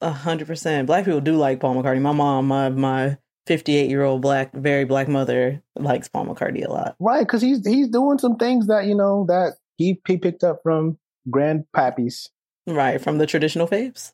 [0.00, 0.86] A hundred percent.
[0.86, 2.00] Black people do like Paul McCartney.
[2.00, 6.66] My mom, my my fifty eight year old black, very black mother likes Paul McCartney
[6.66, 6.96] a lot.
[7.00, 10.60] Right, because he's he's doing some things that you know that he he picked up
[10.62, 10.98] from
[11.30, 12.28] grandpappies.
[12.66, 14.12] Right from the traditional faves.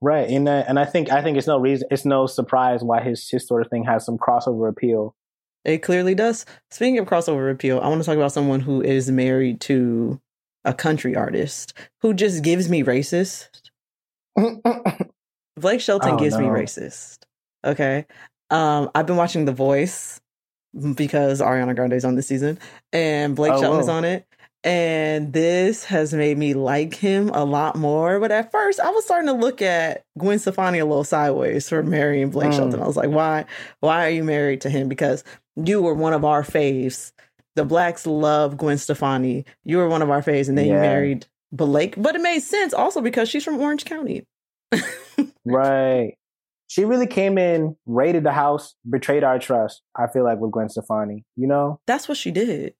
[0.00, 3.02] Right, and uh, and I think I think it's no reason it's no surprise why
[3.02, 5.14] his his sort of thing has some crossover appeal.
[5.64, 6.46] It clearly does.
[6.70, 10.18] Speaking of crossover appeal, I want to talk about someone who is married to
[10.64, 13.48] a country artist who just gives me racist.
[15.56, 17.18] Blake Shelton Oh, gives me racist.
[17.64, 18.06] Okay.
[18.50, 20.20] Um, I've been watching The Voice
[20.94, 22.58] because Ariana Grande's on this season
[22.92, 24.26] and Blake Oh, Shelton is on it.
[24.62, 28.20] And this has made me like him a lot more.
[28.20, 31.82] But at first, I was starting to look at Gwen Stefani a little sideways for
[31.82, 32.56] marrying Blake Mm.
[32.56, 32.82] Shelton.
[32.82, 33.46] I was like, why?
[33.80, 34.88] Why are you married to him?
[34.88, 35.24] Because
[35.56, 37.12] you were one of our faves.
[37.60, 39.44] The blacks love Gwen Stefani.
[39.64, 41.92] You were one of our faves, and then you married Blake.
[41.98, 44.26] But it made sense also because she's from Orange County.
[45.44, 46.14] right,
[46.68, 49.82] she really came in, raided the house, betrayed our trust.
[49.94, 51.80] I feel like with Gwen Stefani, you know.
[51.86, 52.72] That's what she did.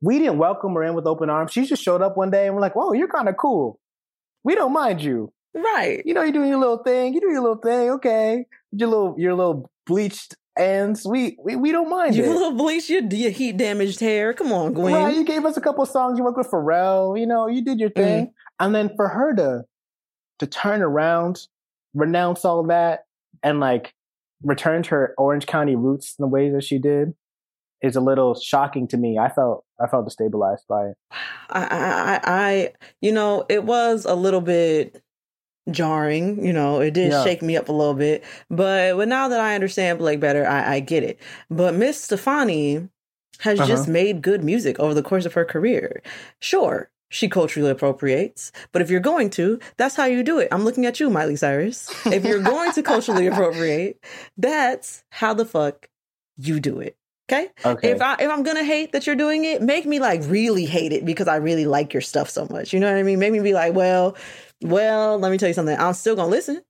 [0.00, 1.50] we didn't welcome her in with open arms.
[1.50, 3.80] She just showed up one day and we're like, whoa, you're kind of cool.
[4.44, 5.32] We don't mind you.
[5.52, 6.00] Right.
[6.06, 7.12] You know, you're doing your little thing.
[7.12, 7.90] You do your little thing.
[7.90, 8.46] Okay.
[8.70, 11.06] Your little, your little bleached ends.
[11.06, 12.30] We, we, we don't mind You it.
[12.30, 14.34] little bleach your, your heat damaged hair.
[14.34, 15.14] Come on, Gwen.
[15.14, 16.18] You gave us a couple songs.
[16.18, 17.18] You worked with Pharrell.
[17.18, 17.94] You know, you did your mm.
[17.94, 18.32] thing.
[18.60, 19.62] And then for her to
[20.40, 21.46] to turn around,
[21.94, 23.04] renounce all that,
[23.42, 23.94] and like
[24.42, 27.14] return to her Orange County roots in the way that she did
[27.82, 29.18] is a little shocking to me.
[29.18, 30.96] I felt I felt destabilized by it.
[31.50, 35.02] I, I, I, you know, it was a little bit
[35.70, 36.44] jarring.
[36.44, 37.24] You know, it did Yeah.
[37.24, 38.24] shake me up a little bit.
[38.50, 41.18] But but now that I understand Blake better, I, I get it.
[41.50, 42.88] But Miss Stefani
[43.40, 43.68] has Uh-huh.
[43.68, 46.02] just made good music over the course of her career.
[46.40, 46.90] Sure.
[47.10, 50.48] She culturally appropriates, but if you're going to, that's how you do it.
[50.52, 51.88] I'm looking at you, Miley Cyrus.
[52.04, 53.98] If you're going to culturally appropriate,
[54.36, 55.88] that's how the fuck
[56.36, 56.96] you do it.
[57.30, 57.48] Okay?
[57.64, 57.90] Okay.
[57.90, 60.92] If I if I'm gonna hate that you're doing it, make me like really hate
[60.92, 62.72] it because I really like your stuff so much.
[62.74, 63.18] You know what I mean?
[63.18, 64.14] Make me be like, well,
[64.62, 65.78] well, let me tell you something.
[65.78, 66.62] I'm still gonna listen.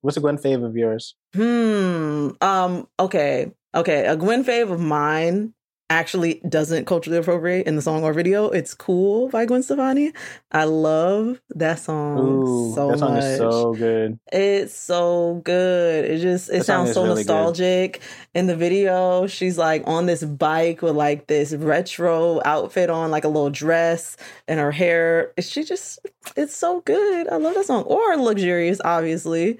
[0.00, 1.14] What's a Gwen fave of yours?
[1.34, 2.30] Hmm.
[2.40, 2.88] Um.
[2.98, 3.52] Okay.
[3.74, 4.06] Okay.
[4.06, 5.54] A Gwen fave of mine
[5.88, 8.48] actually doesn't culturally appropriate in the song or video.
[8.50, 10.12] It's "Cool" by Gwen Stefani.
[10.52, 13.24] I love that song Ooh, so that song much.
[13.24, 14.18] is so good.
[14.32, 16.04] It's so good.
[16.06, 17.32] It just it That sounds so really good.
[17.32, 18.00] nostalgic.
[18.34, 23.24] In the video, she's like on this bike with like this retro outfit on, like
[23.24, 24.16] a little dress,
[24.48, 25.32] and her hair.
[25.40, 26.00] She just
[26.36, 27.28] it's so good.
[27.28, 27.84] I love that song.
[27.84, 29.58] Or luxurious, obviously.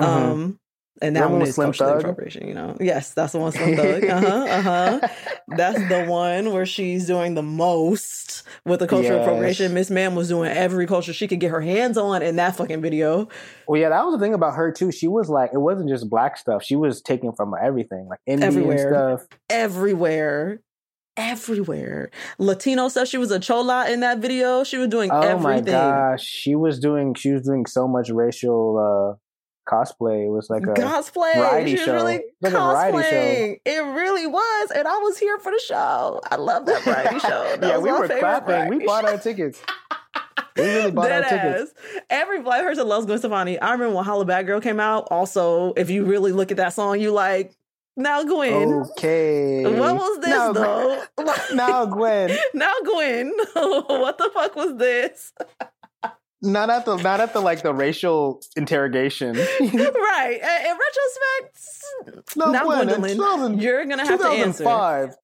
[0.00, 0.06] Mhm.
[0.06, 0.58] Um
[1.02, 2.00] and that one one is Slim culturally Thug?
[2.02, 2.76] appropriation, you know.
[2.80, 4.04] Yes, that's the one Slim Thug.
[4.10, 4.26] Uh-huh.
[4.48, 5.08] Uh-huh.
[5.48, 9.26] That's the one where she's doing the most with the cultural Yes.
[9.26, 9.74] appropriation.
[9.74, 12.80] Miss Ma'am was doing every culture she could get her hands on in that fucking
[12.80, 13.28] video.
[13.68, 14.90] Well, yeah, that was the thing about her too.
[14.92, 16.62] She was like, it wasn't just black stuff.
[16.62, 18.92] She was taking from everything, like Indian Everywhere.
[19.18, 19.26] stuff.
[19.50, 20.60] everywhere.
[21.18, 22.10] Everywhere.
[22.38, 23.08] Latino stuff.
[23.08, 24.64] She was a chola in that video.
[24.64, 25.72] She was doing Oh my everything.
[25.72, 29.16] gosh, she was doing she was doing so much racial uh
[29.66, 30.26] cosplay.
[30.26, 31.34] It was like a Cosplay.
[31.34, 31.94] variety She was show.
[31.94, 33.56] really Like a variety show.
[33.72, 34.70] It really was.
[34.70, 36.20] And I was here for the show.
[36.30, 37.56] I love that variety show.
[37.60, 38.68] That yeah, we were clapping.
[38.78, 39.60] We bought our tickets.
[40.56, 41.72] We really bought our tickets.
[41.94, 42.02] ass.
[42.08, 43.58] Every black person loves Gwen Stefani.
[43.58, 45.08] I remember when Hollaback Girl came out.
[45.10, 47.52] Also, if you really look at that song, you like,
[47.98, 48.72] now Gwen.
[48.92, 49.64] Okay.
[49.64, 51.02] What was this Now, though?
[51.16, 52.36] Gwen- now, Gwen.
[52.54, 53.32] now Gwen.
[53.54, 55.32] what the fuck was this?
[56.42, 59.34] Not at the not at the like the racial interrogation.
[59.60, 60.38] right.
[60.40, 64.64] In in retrospect, No, now Gwen, in Gwendolyn, 2000 you're gonna have to answer.
[64.64, 65.16] 2005.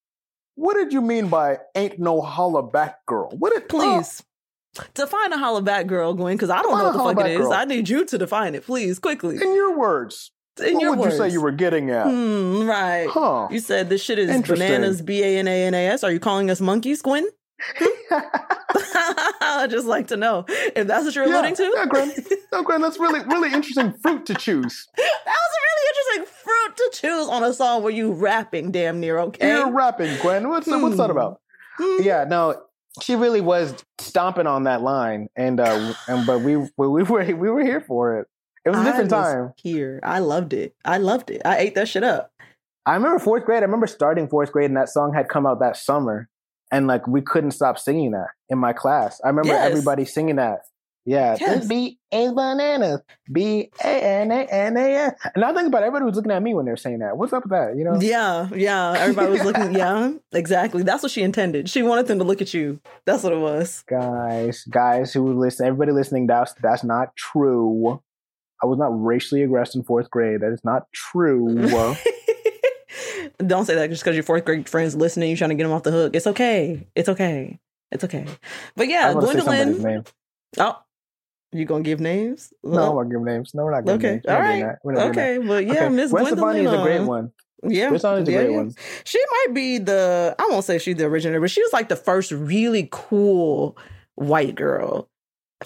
[0.55, 3.31] What did you mean by ain't no holla back girl?
[3.31, 4.22] What did Please.
[4.94, 7.53] Define a holla back girl, Gwen, because I don't know what the fuck it girl.
[7.53, 9.37] I need you to define it, please, quickly.
[9.37, 10.31] in your words?
[10.59, 11.12] In what your would words.
[11.14, 12.07] you say you were getting at?
[12.07, 13.07] Hmm, right.
[13.09, 13.48] Huh.
[13.51, 16.03] You said this shit is bananas, B A N A N A S.
[16.05, 17.27] Are you calling us monkeys, Gwen?
[18.12, 21.72] I'd just like to know if that's what you're yeah, alluding to.
[21.75, 22.12] yeah, Gwen.
[22.53, 24.88] No, Gwen, that's really really interesting fruit to choose.
[24.96, 25.88] that was a really
[26.22, 29.48] interesting fruit to choose on a song where you rapping damn near okay.
[29.48, 30.48] You're rapping, Gwen.
[30.48, 31.11] What's what's that Hmm.
[31.11, 31.40] about?
[31.79, 32.03] Hmm.
[32.03, 32.61] Yeah, no,
[33.01, 37.25] she really was stomping on that line, and uh, and but we we we were
[37.25, 38.27] we were here for it.
[38.64, 39.53] It was a different I was time.
[39.57, 40.75] Here, I loved it.
[40.85, 41.42] I loved it.
[41.44, 42.31] I ate that shit up.
[42.87, 43.59] I remember fourth grade.
[43.62, 46.29] I remember starting fourth grade, and that song had come out that summer,
[46.72, 49.20] and like we couldn't stop singing that in my class.
[49.24, 49.70] I remember Yes.
[49.70, 50.61] everybody singing that.
[51.04, 51.66] Yeah, Yes.
[51.66, 53.00] beat is bananas.
[53.32, 55.14] B A N A N A S.
[55.35, 57.16] And I think about everybody was looking at me when they were saying that.
[57.16, 57.76] What's up with that?
[57.76, 58.00] You know?
[58.00, 58.94] Yeah, yeah.
[58.96, 59.74] Everybody was looking.
[59.76, 60.85] Yeah, exactly.
[60.85, 61.68] That's what she intended.
[61.68, 62.80] She wanted them to look at you.
[63.04, 63.82] That's what it was.
[63.88, 68.00] Guys, guys who listen, everybody listening, that's that's not true.
[68.62, 70.40] I was not racially aggressed in fourth grade.
[70.42, 71.48] That is not true.
[73.38, 75.28] Don't say that just because your fourth grade friends listening.
[75.30, 76.14] you're trying to get them off the hook.
[76.16, 76.87] It's okay.
[76.94, 77.58] It's okay.
[77.90, 78.26] It's okay.
[78.76, 80.04] But yeah, Gwendolyn.
[80.58, 80.78] Oh,
[81.52, 82.52] you gonna give names?
[82.64, 83.54] No, I'm gonna give names.
[83.54, 84.11] No, we're not giving Okay.
[84.14, 84.24] names.
[84.24, 84.76] We're not doing right.
[84.82, 85.38] We're not Okay.
[85.38, 85.64] But that.
[85.66, 85.88] yeah, Okay.
[85.90, 86.66] Miss Gwen Gwendolyn.
[86.66, 87.32] Is a great one.
[87.64, 88.56] Yeah, This song is a great yeah.
[88.56, 88.74] one.
[89.04, 90.35] She might be the.
[90.38, 93.76] I won't say she's the originator, but she was like the first really cool
[94.16, 95.08] white girl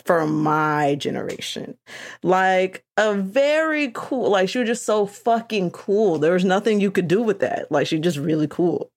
[0.04, 1.76] from my generation.
[2.22, 4.30] Like a very cool.
[4.30, 6.18] Like she was just so fucking cool.
[6.18, 7.70] There was nothing you could do with that.
[7.70, 8.90] Like she just really cool.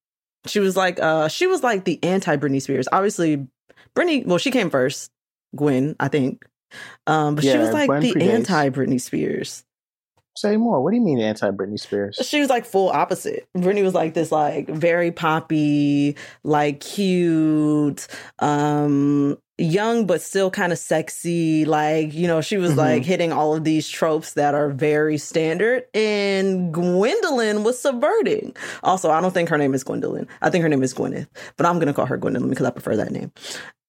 [0.46, 1.00] She was like.
[1.00, 2.88] uh She was like the anti Britney Spears.
[2.92, 3.48] Obviously,
[3.96, 4.26] Britney.
[4.26, 5.12] Well, she came first.
[5.56, 6.46] Gwen, I think.
[7.08, 8.34] Um, but she was like Gwen the predates.
[8.34, 9.66] anti Britney Spears.
[10.38, 10.82] Say more.
[10.82, 12.16] What do you mean anti Britney Spears?
[12.24, 13.48] She was like full opposite.
[13.58, 18.08] Britney was like this, like very poppy, like cute,
[18.38, 21.66] um, young but still kind of sexy.
[21.66, 22.78] Like you know, she was Mhm.
[22.78, 25.84] like hitting all of these tropes that are very standard.
[25.93, 28.55] And Gwendolyn was subverting.
[28.84, 30.28] Also, I don't think her name is Gwendolyn.
[30.41, 32.95] I think her name is Gwyneth, but I'm gonna call her Gwendolyn because I prefer
[32.97, 33.32] that name.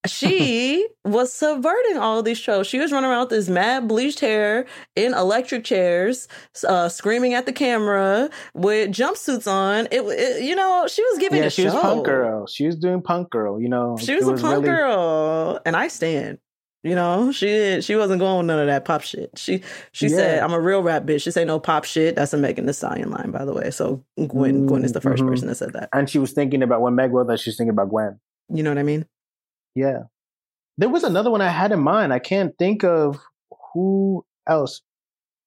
[0.06, 2.66] She was subverting all these shows.
[2.66, 4.64] She was running around with this mad bleached hair
[4.96, 6.26] in electric chairs,
[6.66, 9.88] uh, screaming at the camera with jumpsuits on.
[9.90, 11.74] It, it you know, she was giving Yeah, a she show.
[11.74, 12.46] was punk girl.
[12.46, 13.60] She was doing punk girl.
[13.60, 16.38] You know, She was It a punk really- girl, and I stand.
[16.82, 19.32] You know, she she wasn't going with none of that pop shit.
[19.36, 20.16] She she yeah.
[20.16, 22.16] said, "I'm a real rap bitch." She say no pop shit.
[22.16, 23.70] That's a Megan Thee Stallion line, by the way.
[23.70, 25.28] So Gwen Gwen is the 1st mm-hmm.
[25.28, 25.90] person that said that.
[25.92, 28.18] And she was thinking about when Meg wrote that, she's thinking about Gwen.
[28.48, 29.04] You know what I mean?
[29.74, 30.04] Yeah.
[30.78, 32.12] There was another one I had in mind.
[32.12, 33.18] I can't think of
[33.72, 34.80] who else.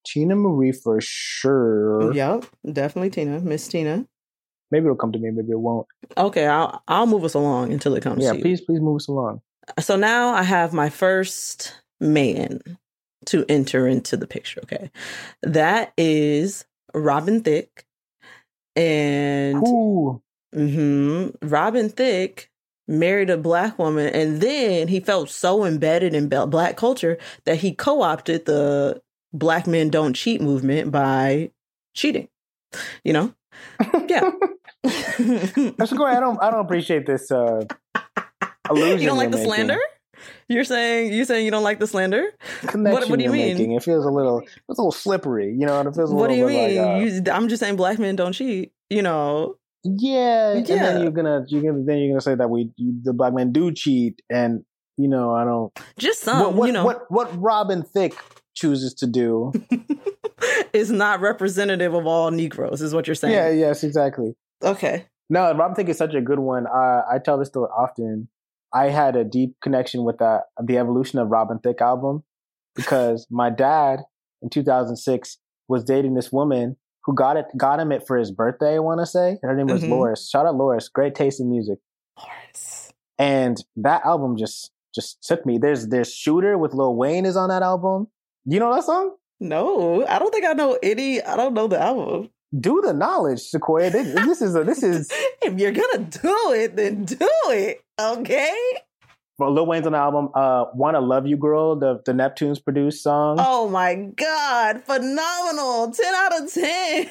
[0.08, 2.14] Teena Marie for sure.
[2.14, 4.06] Yep, definitely Teena, Miss Teena.
[4.70, 5.32] Maybe it'll come to me.
[5.32, 5.88] Maybe it won't.
[6.18, 8.24] Okay, I'll I'll move us along until it comes.
[8.24, 9.42] Yeah, please, please move us along.
[9.80, 12.60] So now I have my first man
[13.28, 14.60] to enter into the picture.
[14.64, 14.92] Okay,
[15.42, 17.86] that is Robin Thicke,
[18.76, 19.64] and
[20.54, 22.50] mm-hmm, Robin Thicke
[22.88, 27.74] married a black woman, and then he felt so embedded in black culture that he
[27.74, 29.02] co-opted the
[29.34, 31.52] Black Men Don't Cheat movement by
[31.96, 32.28] cheating.
[33.04, 33.34] You know,
[34.08, 34.32] yeah.
[34.84, 36.16] That's great.
[36.16, 36.42] I don't.
[36.42, 37.66] I don't appreciate this uh,
[38.70, 39.00] illusion.
[39.00, 39.54] You don't like the making.
[39.54, 39.80] slander?
[40.48, 42.26] You're saying you're saying you don't like the slander?
[42.74, 43.58] What, what, do you mean?
[43.58, 43.72] Making.
[43.74, 44.42] It feels a little.
[44.42, 45.54] It's a little slippery.
[45.54, 45.82] You know.
[45.82, 46.12] It feels.
[46.12, 46.78] A little, what do you mean?
[46.78, 48.72] Like, uh, you, I'm just saying black men don't cheat.
[48.90, 49.58] You know.
[49.84, 50.58] Yeah, yeah.
[50.58, 53.52] And then you're gonna you're gonna then you're gonna say that we the black men
[53.52, 54.64] do cheat, and
[54.98, 55.78] you know I don't.
[55.98, 56.40] Just some.
[56.40, 58.18] What, what you know what what Robin Thicke
[58.54, 59.52] chooses to do
[60.74, 63.34] is not representative of all Negroes, is what you're saying.
[63.34, 63.50] Yeah.
[63.50, 63.84] Yes.
[63.84, 64.36] Exactly.
[64.64, 65.06] Okay.
[65.30, 66.66] No, Robin Thicke is such a good one.
[66.68, 68.30] Uh, I tell this story often.
[68.74, 72.24] I had a deep connection with that the evolution of Robin Thicke album
[72.76, 74.00] because my dad
[74.42, 78.76] in 2006 was dating this woman who got it got him it for his birthday.
[78.76, 79.94] I want to say her name was mm-hmm.
[79.94, 80.30] Loris.
[80.30, 81.80] Shout out Loris, great taste in music.
[82.18, 82.94] Loris.
[83.18, 85.58] And that album just just took me.
[85.58, 88.08] There's there's Shooter with Lil Wayne is on that album.
[88.46, 89.16] You know that song?
[89.40, 91.22] No, I don't think I know any.
[91.22, 92.30] I don't know the album
[92.60, 93.90] do the knowledge, Sequoia.
[93.90, 95.10] This is a, this is.
[95.42, 97.84] if you're gonna do it, then do it.
[98.00, 98.56] Okay.
[99.40, 100.30] Lil Wayne's on the album.
[100.36, 103.38] Uh, "Wanna Love You, Girl," the the Neptunes produced song.
[103.40, 105.92] Oh my god, phenomenal!
[105.92, 107.10] Ten out of ten.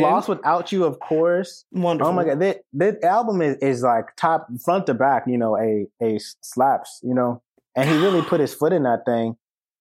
[0.00, 1.64] Lost without you, of course.
[1.72, 2.12] Wonderful.
[2.12, 5.24] Oh my god, this, this album is, is like top front to back.
[5.26, 7.00] You know, a a slaps.
[7.02, 7.42] You know,
[7.74, 9.36] and he really put his foot in that thing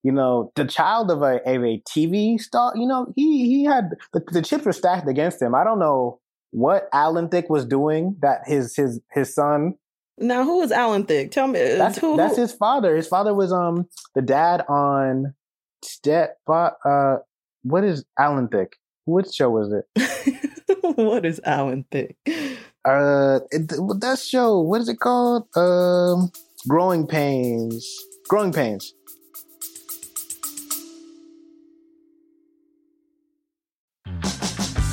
[0.06, 3.90] you know, the child of a, of a TV star, you know, he, he had
[4.14, 5.56] the, the chips were stacked against him.
[5.56, 6.20] I don't know
[6.52, 9.74] what Alan Thicke was doing that his, his, his son.
[10.18, 11.32] Now, who is Alan Thicke?
[11.32, 11.60] Tell me.
[11.60, 12.96] That's, who, that's his father.
[12.96, 15.34] His father was, um, the dad on
[15.84, 17.18] Step, uh,
[17.64, 18.76] what is Alan Thicke?
[19.06, 20.38] Which show was it?
[20.96, 22.16] what is Alan Thicke?
[22.86, 23.68] Uh, it,
[24.00, 25.48] that show, what is it called?
[25.56, 26.32] Um,
[26.68, 27.88] Growing Pains.
[28.28, 28.94] Growing Pains.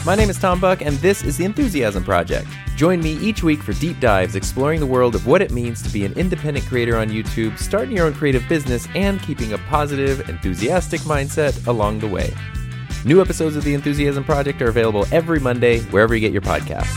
[0.05, 2.49] My name is Tom Buck, and this is The Enthusiasm Project.
[2.75, 5.89] Join me each week for deep dives exploring the world of what it means to
[5.91, 10.29] be an independent creator on YouTube, starting your own creative business, and keeping a positive,
[10.29, 12.35] enthusiastic mindset along the way.
[13.05, 16.91] New episodes of The Enthusiasm Project are available every Monday, wherever you get your podcasts.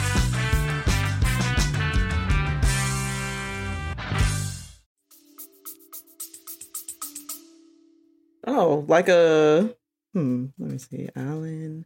[8.47, 9.75] Oh, like a
[10.13, 10.47] hmm.
[10.57, 11.85] Let me see, Alan.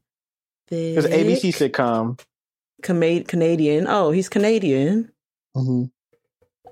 [0.72, 2.20] An ABC sitcom.
[2.82, 3.88] Canadian.
[3.88, 5.12] Oh, he's Canadian.
[5.56, 5.86] Mm-hmm.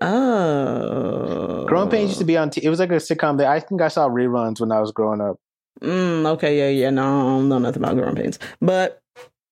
[0.02, 1.66] Oh.
[1.68, 2.50] Growing Pains used to be on.
[2.50, 4.91] T- it was like a sitcom that I think I saw reruns when I was
[4.91, 5.38] growing up.
[5.82, 6.89] Mm, okay, yeah, yeah.
[6.89, 9.02] No, I don't know nothing about Growing Pains, but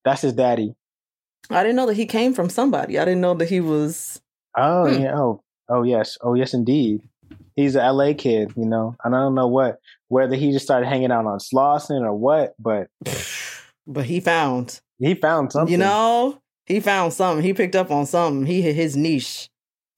[0.04, 0.74] that's his daddy.
[1.50, 2.98] I didn't know that he came from somebody.
[2.98, 4.20] I didn't know that he was.
[4.56, 5.02] Oh hmm.
[5.02, 5.14] yeah.
[5.16, 6.18] Oh oh yes.
[6.20, 7.02] Oh yes, indeed.
[7.54, 8.96] He's a LA kid, you know.
[9.04, 9.78] And I don't know what
[10.08, 12.88] whether he just started hanging out on Slauson or what, but
[13.86, 15.72] but he found he found something.
[15.72, 17.44] You know, he found something.
[17.44, 18.46] He picked up on something.
[18.46, 19.48] He hit his niche.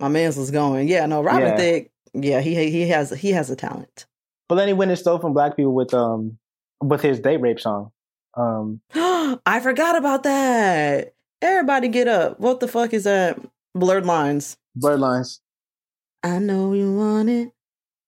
[0.00, 0.88] My man's was going.
[0.88, 1.56] Yeah, no, Robin yeah.
[1.56, 1.90] Thicke.
[2.14, 4.06] Yeah, he he has he has a talent.
[4.48, 6.38] But then he went and stole from black people with um
[6.80, 7.90] with his date rape song.
[8.34, 11.14] Um I forgot about that.
[11.40, 12.40] Everybody get up.
[12.40, 13.38] What the fuck is that?
[13.74, 14.56] Blurred lines.
[14.74, 15.40] Blurred lines.
[16.22, 17.52] I know you want it.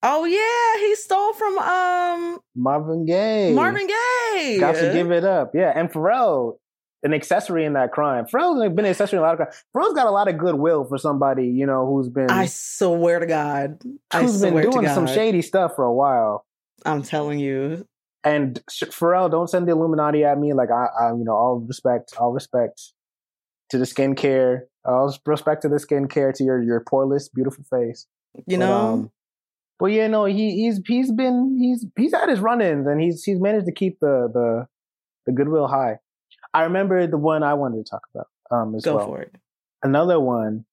[0.03, 3.53] Oh yeah, he stole from um Marvin Gaye.
[3.53, 4.57] Marvin Gaye.
[4.59, 5.53] Got to give it up.
[5.55, 6.57] Yeah, and Pharrell,
[7.03, 8.25] an accessory in that crime.
[8.25, 9.53] Pharrell's been an accessory in a lot of crime.
[9.77, 13.27] Pharrell's got a lot of goodwill for somebody, you know, who's been I swear to
[13.27, 13.83] God.
[14.15, 16.47] Who's been doing some shady stuff for a while.
[16.87, 17.87] I'm telling you.
[18.25, 20.53] And Pharrell, don't send the Illuminati at me.
[20.53, 22.93] Like I, I you know, all respect, all respect
[23.71, 28.07] to the skincare, all respect to the skincare to your your poreless, beautiful face.
[28.47, 29.11] You but, know, um,
[29.81, 33.41] but yeah, no, he he's he's been he's he's had his run-ins and he's he's
[33.41, 34.67] managed to keep the the
[35.27, 35.97] the goodwill high.
[36.55, 39.07] I remember the one I wanted to talk about um as Go well.
[39.07, 39.35] for it.
[39.83, 40.65] Another one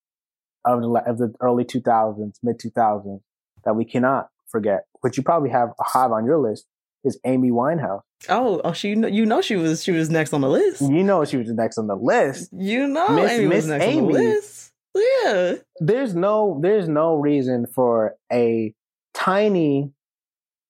[0.66, 3.22] of the of the early 2000s, mid 2000s
[3.64, 6.66] that we cannot forget, which you probably have have on your list,
[7.04, 8.02] is Amy Winehouse.
[8.30, 10.82] Oh, oh, she you know she was she was next on the list.
[10.82, 12.50] You know she was next on the list.
[12.52, 14.00] You know Miss- Amy Miss was next Amy.
[14.00, 14.74] on the list.
[14.96, 15.54] Yeah.
[15.80, 18.74] There's no there's no reason for a
[19.18, 19.92] tiny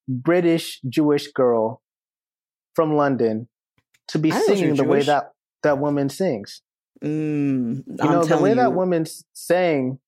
[0.08, 1.82] British Jewish girl
[2.74, 3.48] from London
[4.08, 5.32] to be I didn't know she singing the way that
[5.62, 6.62] that woman sings.
[7.04, 8.56] Mm, You know, the way you.
[8.56, 9.98] that woman sang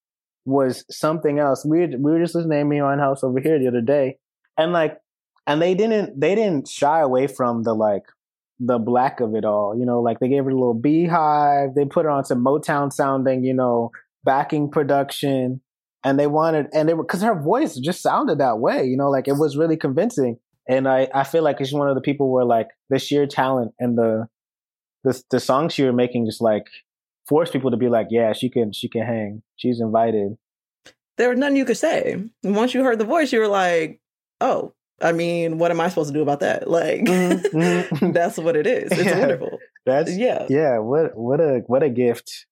[0.44, 1.64] was something else.
[1.64, 4.18] We were, we were just listening to Amy Winehouse over here the other day,
[4.56, 4.96] and like,
[5.46, 8.04] and they didn't they didn't shy away from the like
[8.58, 9.76] the black of it all.
[9.78, 11.74] You know, like they gave her a little beehive.
[11.74, 13.90] They put her on some Motown sounding, you know,
[14.24, 15.60] backing production,
[16.04, 18.84] and they wanted and they were because her voice just sounded that way.
[18.84, 20.38] You know, like it was really convincing.
[20.68, 23.72] And I I feel like she's one of the people where like the sheer talent
[23.78, 24.26] and the
[25.04, 26.66] the the songs she was making just like
[27.28, 29.42] force people to be like, yeah, she can she can hang.
[29.56, 30.36] She's invited.
[31.16, 32.22] there was nothing you could say.
[32.42, 34.00] Once you heard the voice, you were like,
[34.40, 34.72] oh,
[35.02, 36.68] I mean, what am I supposed to do about that?
[36.78, 37.42] Like, Mhm,
[37.90, 38.12] mhm.
[38.14, 38.90] that's what it is.
[38.92, 39.18] It's Yeah.
[39.20, 39.58] wonderful.
[39.86, 40.46] That's Yeah.
[40.50, 40.78] yeah.
[40.78, 42.46] What what a what a gift.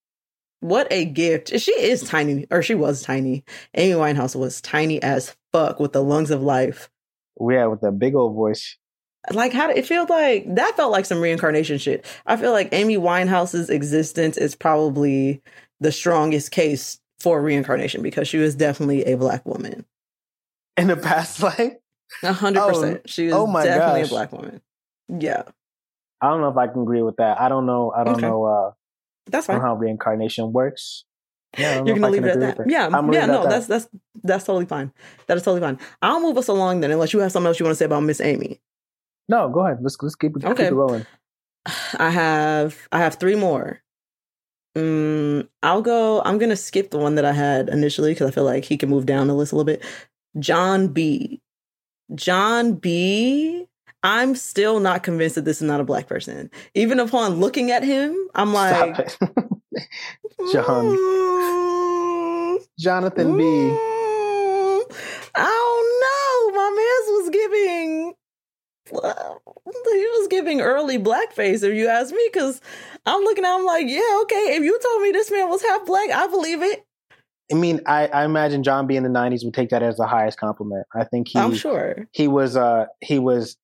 [0.61, 1.59] What a gift.
[1.61, 3.45] She is tiny, or she was tiny.
[3.75, 6.91] Amy Winehouse was tiny as fuck with the lungs of life.
[7.41, 8.77] Yeah, with a big old voice.
[9.33, 12.05] Like, how it feels like that felt like some reincarnation shit.
[12.27, 15.43] I feel like Amy Winehouse's existence is probably
[15.81, 19.85] the strongest case for reincarnation because she was definitely a black woman.
[20.77, 21.75] In the past life,
[22.23, 23.09] A hundred Oh, percent.
[23.11, 24.11] She was oh my definitely gosh.
[24.11, 24.61] a black woman.
[25.09, 25.43] Yeah,
[26.21, 27.41] I don't know if I can agree with that.
[27.41, 27.93] I don't know.
[27.97, 28.27] I don't Okay.
[28.27, 28.71] know uh,
[29.31, 29.61] that's fine.
[29.61, 31.05] how reincarnation works.
[31.57, 32.69] Yeah, You're gonna leave it at that.
[32.71, 33.25] Yeah, I'm yeah.
[33.27, 33.89] No, at that's that's
[34.23, 34.93] that's totally fine.
[35.29, 35.79] That is totally fine.
[36.03, 38.03] I'll move us along then, unless you have something else you want to say about
[38.03, 38.61] Miss Amy.
[39.29, 39.49] no.
[39.49, 39.79] Go ahead.
[39.81, 40.65] Let's let's keep it, Okay.
[40.65, 41.07] keep it rolling.
[41.99, 43.81] I have I have three more.
[44.77, 46.21] Mm, I'll go.
[46.23, 48.91] I'm gonna skip the one that I had initially because I feel like he can
[48.91, 49.83] move down the list a little bit.
[50.39, 51.41] Jon B.
[52.15, 53.68] Jon B.
[54.03, 56.51] I'm still not convinced that this is not a black person.
[56.75, 59.19] Even upon looking at him, I'm like.
[60.53, 60.97] John.
[60.97, 63.43] "Mm, Jonathan B.
[63.43, 64.83] mm,
[65.35, 66.57] I don't know.
[66.57, 68.15] My man's was giving,
[68.91, 72.61] he was giving early blackface, if you ask me, because
[73.05, 74.57] I'm looking at him like, yeah, okay.
[74.57, 76.85] If you told me this man was half black, I believe it.
[77.51, 80.07] I mean, I, I imagine Jon B in the '90s would take that as the
[80.07, 80.87] highest compliment.
[80.95, 82.07] I think he I'm sure.
[82.13, 83.57] he was uh he was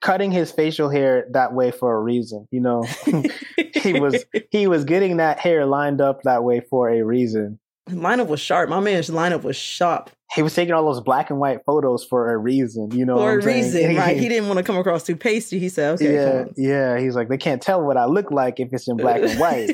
[0.00, 2.48] cutting his facial hair that way for a reason.
[2.50, 2.86] You know,
[3.74, 7.58] he was he was getting that hair lined up that way for a reason.
[7.88, 8.70] lineup was sharp.
[8.70, 12.32] My man's lineup was sharp He was taking all those black and white photos for
[12.32, 12.90] a reason.
[12.92, 14.16] You know, for a reason, right?
[14.16, 15.58] He didn't want to come across too pasty.
[15.58, 16.98] He said, "Okay, yeah, come on." yeah.
[16.98, 19.70] He's like, they can't tell what I look like if it's in black and white.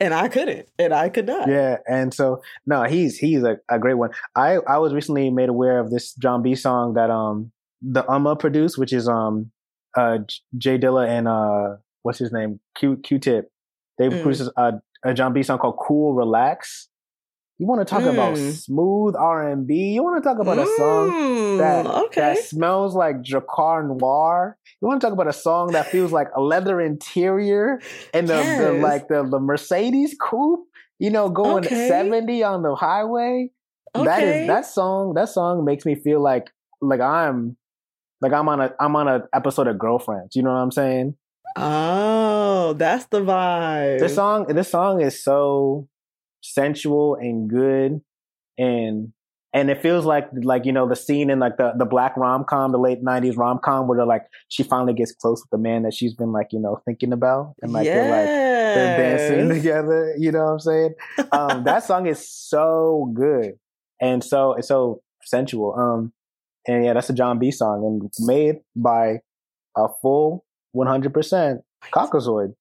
[0.00, 1.48] and I couldn't, and I could not.
[1.48, 4.10] yeah, and so no, he's he's a, a great one.
[4.34, 7.52] I I was recently made aware of this Jon B song that um
[7.92, 9.50] the Ummah produced, which is um
[9.96, 10.18] uh
[10.58, 13.50] Jay Dilla and uh what's his name Q Q Tip.
[13.98, 14.22] They Mm.
[14.22, 14.74] produced a,
[15.04, 16.88] a Jon B song called Cool Relax.
[17.58, 18.52] You want to talk about Mm.
[18.56, 19.92] smooth R and B?
[19.94, 22.20] You want to talk about a song Mm, that okay.
[22.20, 24.58] that smells like Drakkar Noir.
[24.82, 27.80] You want to talk about a song that feels like a leather interior
[28.12, 30.66] and the, the like the, the Mercedes coupe,
[30.98, 31.86] you know, going Okay.
[31.88, 33.50] 70 on the highway.
[33.94, 34.32] That Okay.
[34.42, 36.50] is that song, that song makes me feel like
[36.82, 37.56] like I'm
[38.20, 40.36] like I'm on a I'm on a episode of Girlfriends.
[40.36, 41.16] You know what I'm saying?
[41.56, 44.00] Oh, that's the vibe.
[44.00, 45.88] This song this song is so
[46.42, 48.00] sensual and good
[48.58, 49.12] and
[49.52, 52.44] and it feels like like you know the scene in like the the black rom
[52.44, 55.58] com, the late nineties rom com, where they're like she finally gets close with the
[55.58, 59.48] man that she's been like you know thinking about, and like they're like they're dancing
[59.48, 60.14] together.
[60.18, 60.94] You know what I'm saying?
[61.32, 63.54] Um, that song is so good
[64.00, 65.74] and so it's so sensual.
[65.74, 66.12] Um,
[66.66, 69.20] and yeah, that's a Jon B song and made by
[69.76, 71.60] a full 100 percent
[71.92, 72.54] Caucasoid.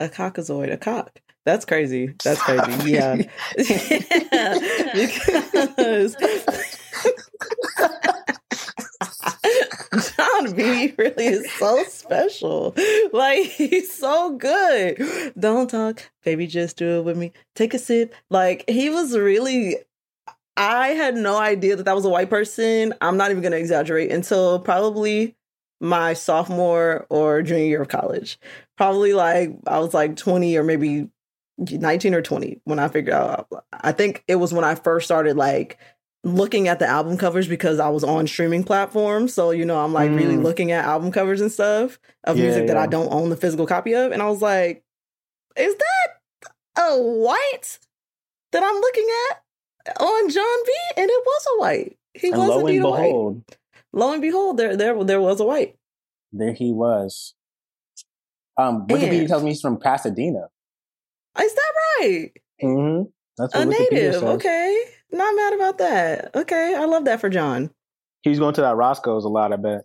[0.00, 1.20] A cockazoid, a cock.
[1.44, 2.14] That's crazy.
[2.24, 2.90] That's crazy.
[2.90, 3.16] Yeah.
[9.94, 12.74] because Jon B really is so special.
[13.12, 15.32] Like he's so good.
[15.38, 17.32] Don't talk, baby, just do it with me.
[17.54, 18.14] Take a sip.
[18.30, 19.76] Like he was really
[20.56, 22.94] I had no idea that that was a white person.
[23.00, 25.36] I'm not even going to exaggerate until probably
[25.80, 28.38] my sophomore or junior year of college.
[28.76, 31.08] Probably like I was like 20 or maybe
[31.58, 33.48] 19 or 20 when I figured out.
[33.72, 35.78] I think it was when I first started like
[36.22, 39.34] looking at the album covers because I was on streaming platforms.
[39.34, 40.42] So, you know, I'm like really Mm.
[40.44, 43.66] looking at album covers and stuff of Yeah, music that I don't own the physical
[43.66, 44.12] copy of.
[44.12, 44.84] And I was like,
[45.56, 47.78] is that a white
[48.52, 49.43] that I'm looking at
[50.00, 50.72] on Jon B?
[50.96, 51.96] And it was a white.
[52.14, 53.02] He and was lo indeed and a white.
[53.02, 53.44] behold,
[53.92, 55.76] Lo and behold, there there there was a white.
[56.32, 57.34] there he was.
[58.56, 60.48] Um, Wikipedia And- tells me he's from Pasadena.
[61.40, 62.30] Is that right?
[62.62, 63.02] Mm-hmm.
[63.36, 64.14] That's what A Wikipedia native.
[64.14, 64.22] says.
[64.22, 64.84] Okay.
[65.10, 66.30] Not mad about that.
[66.36, 66.74] Okay.
[66.76, 67.70] I love that for John.
[68.22, 69.82] He was going to that Roscoe's a lot, I bet.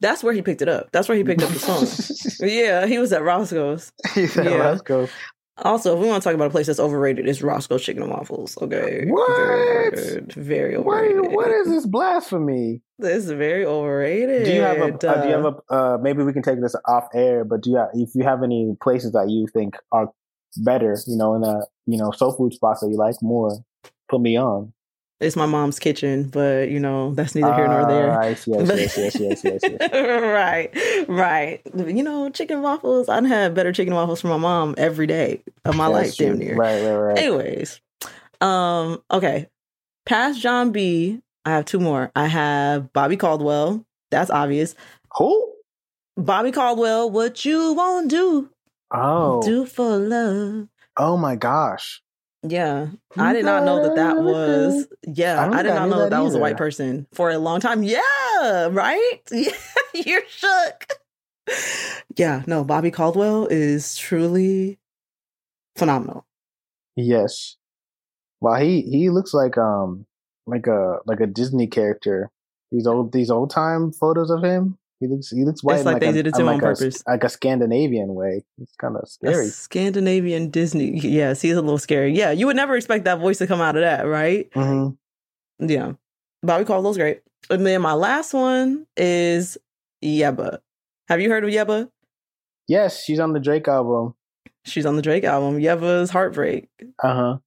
[0.00, 0.90] That's where he picked it up.
[0.92, 2.48] That's where he picked up the song.
[2.48, 3.92] yeah, he was at Roscoe's.
[4.14, 4.56] He's at Yeah.
[4.56, 5.10] Roscoe's.
[5.58, 8.10] Also, if we want to talk about a place that's overrated, it's Roscoe's Chicken and
[8.10, 8.56] Waffles.
[8.60, 9.04] Okay.
[9.06, 9.28] What?
[9.36, 10.32] Very, overrated.
[10.32, 12.80] very What, what is this blasphemy?
[12.98, 14.46] This is very overrated.
[14.46, 14.94] Do you have a?
[14.94, 15.74] Uh, do you have a?
[15.74, 17.44] Uh, maybe we can take this off air.
[17.44, 17.76] But do you?
[17.76, 20.10] Have, if you have any places that you think are
[20.56, 23.58] better, you know, in a you know soul food spots that you like more,
[24.08, 24.72] put me on.
[25.22, 28.06] It's my mom's kitchen, but you know that's neither here nor there.
[28.22, 29.92] Yes, yes, yes, yes, yes, yes, yes.
[29.92, 31.60] right, right.
[31.74, 33.08] You know, chicken waffles.
[33.08, 36.38] I'd have better chicken waffles from my mom every day of my That's life, damn
[36.38, 36.56] near.
[36.56, 37.18] Right, right, right.
[37.18, 37.80] Anyways,
[38.40, 39.48] um, okay.
[40.04, 42.10] Past Jon B, I have two more.
[42.16, 43.84] I have Bobby Caldwell.
[44.10, 44.74] That's obvious.
[45.16, 45.52] Who?
[46.16, 48.50] Bobby Caldwell, what you won't do,
[48.90, 50.68] Oh, do for love.
[50.98, 52.02] oh my gosh.
[52.44, 54.88] Yeah, I did not know that that was.
[55.06, 57.60] Yeah, I I, did not know that, that was a white person for a long
[57.60, 57.82] time.
[57.82, 58.00] Yeah,
[58.70, 59.20] right.
[59.30, 59.52] Yeah,
[59.94, 60.86] you're shook.
[62.16, 64.78] Yeah, no, Bobby Caldwell is truly
[65.76, 66.26] phenomenal.
[66.96, 67.56] Yes.
[68.40, 70.06] Well, he he looks like um
[70.46, 72.30] like a like a Disney character.
[72.70, 74.78] These old these old time photos of him.
[75.02, 75.76] He looks he looks white.
[75.78, 77.02] It's like like they a, did it to him on like a- purpose.
[77.06, 78.44] like a Scandinavian way.
[78.58, 79.46] It's kind of A scary.
[79.48, 80.98] Scandinavian Disney.
[81.00, 82.14] Yes, he's a little scary.
[82.16, 84.48] Yeah, you would never expect that voice to come out of that, right?
[84.54, 84.90] hmm
[85.58, 85.92] Yeah.
[86.44, 87.22] Bobby Caldwell's great.
[87.50, 89.58] And then my last one is
[90.04, 90.58] Yebba.
[91.08, 91.90] Have you heard of Yebba?
[92.68, 94.14] Yes, she's on the Drake album.
[94.64, 95.58] She's on the Drake album.
[95.60, 96.68] Yebba's Heartbreak.
[97.02, 97.38] Uh huh.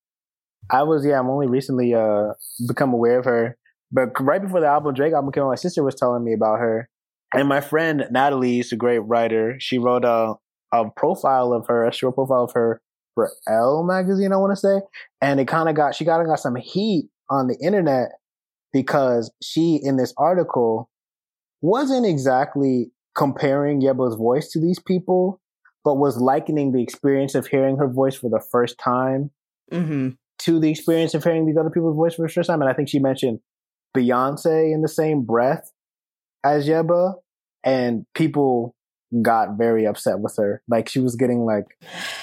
[0.70, 1.20] I was yeah.
[1.20, 2.34] I'm only recently uh
[2.68, 3.58] become aware of her,
[3.92, 6.60] but right before the album Drake album came out, my sister was telling me about
[6.60, 6.90] her,
[7.34, 9.56] and my friend Natalie is a great writer.
[9.60, 10.36] She wrote a
[10.72, 12.82] a profile of her, a short profile of her
[13.14, 14.82] for Elle magazine, I want to say,
[15.22, 18.10] and it kind of got she got got some heat on the internet
[18.74, 20.90] because she in this article
[21.62, 25.40] wasn't exactly comparing Yebba's voice to these people,
[25.86, 29.32] but was likening the experience of hearing her voice for the first time
[29.72, 30.10] Mm-hmm.
[30.40, 32.62] to the experience of hearing these other people's voice for the first time.
[32.62, 33.40] And I think she mentioned
[33.98, 35.72] Beyonce in the same breath
[36.46, 37.16] as Yebba,
[37.64, 38.76] and people
[39.22, 40.62] got very upset with her.
[40.68, 41.66] Like she was getting like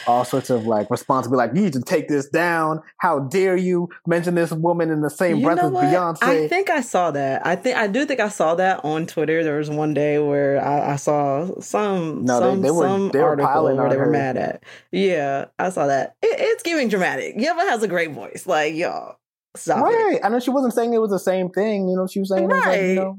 [0.06, 2.80] all sorts of like responsibility, like you need to take this down.
[2.98, 5.84] How dare you mention this woman in the same You breath as what?
[5.84, 6.22] Beyonce?
[6.22, 7.46] I think I saw that.
[7.46, 9.42] I think I do think I saw that on Twitter.
[9.42, 13.20] There was one day where I, I saw some No, some they were- some they
[13.20, 14.10] were article where they were her.
[14.10, 14.62] mad at.
[14.90, 16.16] Yeah, I saw that.
[16.20, 17.36] It, it's giving dramatic.
[17.38, 18.44] Yebba has a great voice.
[18.46, 19.16] Like y'all,
[19.56, 19.82] stop it.
[19.82, 20.20] right.
[20.24, 21.88] I know she wasn't saying it was the same thing.
[21.88, 23.18] You know, she was saying it was like, you know,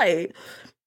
[0.00, 0.32] right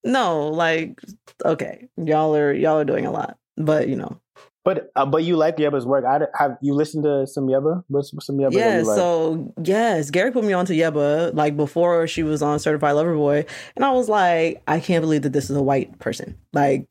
[0.04, 1.00] no like
[1.44, 4.20] okay y'all are y'all are doing a lot but you know
[4.64, 6.04] but uh, but you like Yebba's work.
[6.04, 7.84] I have you listened to some Yebba?
[7.88, 8.52] What's some Yebba?
[8.52, 8.96] yeah like?
[8.96, 13.14] so yes gary put me on to yebba like before she was on certified lover
[13.14, 13.46] boy
[13.76, 16.86] and i was like i can't believe that this is a white person like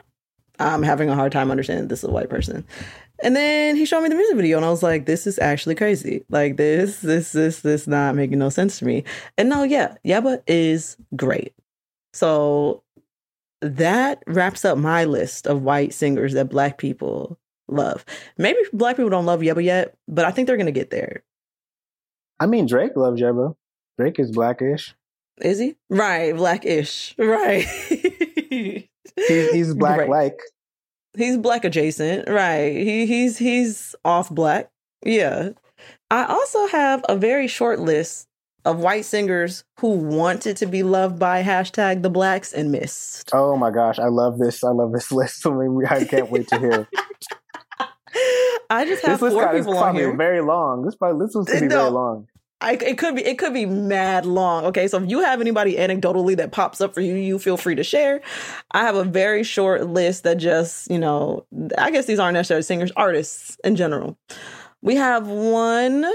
[0.59, 2.65] i'm having a hard time understanding this is a white person
[3.23, 5.75] and then he showed me the music video and i was like this is actually
[5.75, 9.03] crazy like this this this this not making no sense to me
[9.37, 11.53] and no yeah yebba is great
[12.13, 12.83] so
[13.61, 18.05] that wraps up my list of white singers that black people love.
[18.37, 21.23] Maybe black people don't love Yebba yet, but I think they're gonna get there.
[22.39, 23.55] I mean, Drake loves Yebba.
[23.97, 24.95] Drake is blackish.
[25.41, 25.75] Is he?
[25.89, 27.15] Right, blackish.
[27.19, 27.65] Right.
[28.49, 30.39] He's, he's black like.
[31.17, 32.29] He's black adjacent.
[32.29, 32.75] Right.
[32.75, 34.69] He he's he's off black.
[35.05, 35.49] Yeah.
[36.09, 38.27] I also have a very short list
[38.65, 43.29] of white singers who wanted to be loved by hashtag the blacks and missed.
[43.33, 44.63] Oh my gosh, I love this.
[44.63, 45.45] I love this list.
[45.45, 46.87] I mean, I can't wait to hear.
[48.69, 50.17] I just have this list four got people on probably here.
[50.17, 50.83] very long.
[50.83, 51.79] This probably this one's gonna be No.
[51.83, 52.27] very long.
[52.59, 54.65] I, it could be it could be mad long.
[54.65, 57.75] Okay, so if you have anybody anecdotally that pops up for you, you feel free
[57.75, 58.21] to share.
[58.71, 61.45] I have a very short list that just you know,
[61.77, 64.17] I guess these aren't necessarily singers, artists in general.
[64.81, 66.05] We have one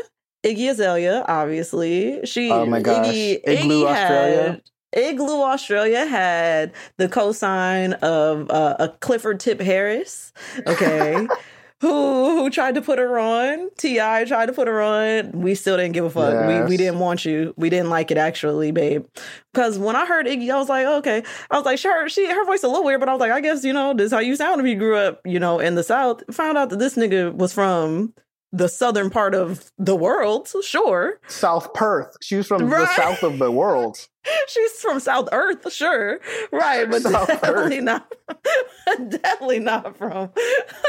[0.45, 2.25] Iggy Azalea, obviously.
[2.27, 3.07] She Oh my gosh.
[3.07, 4.43] Iggy, Igloo Iggy Australia?
[4.43, 4.63] Had,
[4.95, 10.33] Igloo Australia had the cosign of uh, a Clifford Tip Harris.
[10.67, 11.29] Okay.
[11.83, 13.69] who who tried to put her on.
[13.77, 15.33] Ti tried to put her on.
[15.33, 16.47] We still didn't give a fuck.
[16.47, 17.53] We we didn't want you.
[17.57, 19.05] We didn't like it actually, babe.
[19.53, 21.25] Because when I heard Iggy, I was like, okay.
[21.51, 23.41] I was like, sure, she her voice a little weird, but I was like, I
[23.41, 25.75] guess you know this is how you sound if you grew up, you know, in
[25.75, 26.23] the South.
[26.33, 28.15] Found out that this nigga was from
[28.53, 31.19] the southern part of the world, sure.
[31.27, 32.17] South Perth.
[32.23, 34.07] She was from the south of the world.
[34.49, 36.21] She's from South Earth, sure.
[36.53, 37.85] Right, but South definitely Earth.
[37.85, 38.15] not
[39.09, 40.31] definitely not from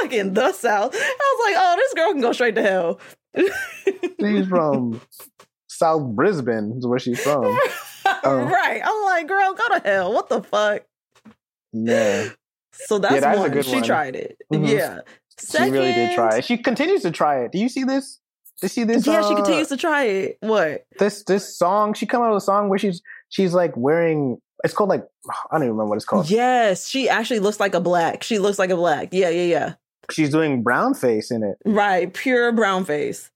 [0.02, 0.94] fucking the South.
[0.94, 3.00] I was like, oh, this girl can go straight to hell.
[4.20, 5.02] She's from
[5.68, 7.58] South Brisbane, is where she's from.
[8.06, 8.44] Oh.
[8.44, 8.82] right.
[8.84, 10.14] I'm like, girl, go to hell.
[10.14, 10.84] What the fuck?
[11.72, 12.30] Yeah.
[12.74, 13.62] So that's, that's a one.
[13.64, 13.84] she one.
[13.84, 14.38] tried it.
[14.52, 14.68] Mhm.
[14.68, 15.00] Yeah.
[15.40, 16.46] She really did try it.
[16.46, 17.52] She continues to try it.
[17.52, 18.20] Do you see this?
[18.62, 19.06] Do you see this?
[19.06, 20.38] yeah, she uh, continues to try it.
[20.42, 20.86] What?
[21.00, 21.94] this this song.
[21.94, 24.40] She come out with a song where she's she's like wearing.
[24.64, 26.30] It's called like I don't even remember what it's called.
[26.30, 28.24] Yes, she actually looks like a black.
[28.24, 29.10] She looks like a black.
[29.12, 29.74] Yeah, yeah, yeah.
[30.12, 31.58] She's doing brown face in it.
[31.66, 33.32] Right, pure brown face.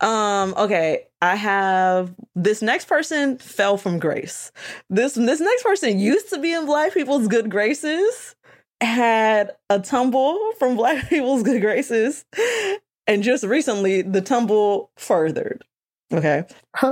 [0.00, 4.52] Um, okay, I have this next person fell from grace.
[4.90, 8.34] This this next person used to be in black people's good graces,
[8.84, 12.24] had a tumble from black people's good graces,
[13.06, 15.64] and just recently the tumble furthered.
[16.12, 16.44] Okay.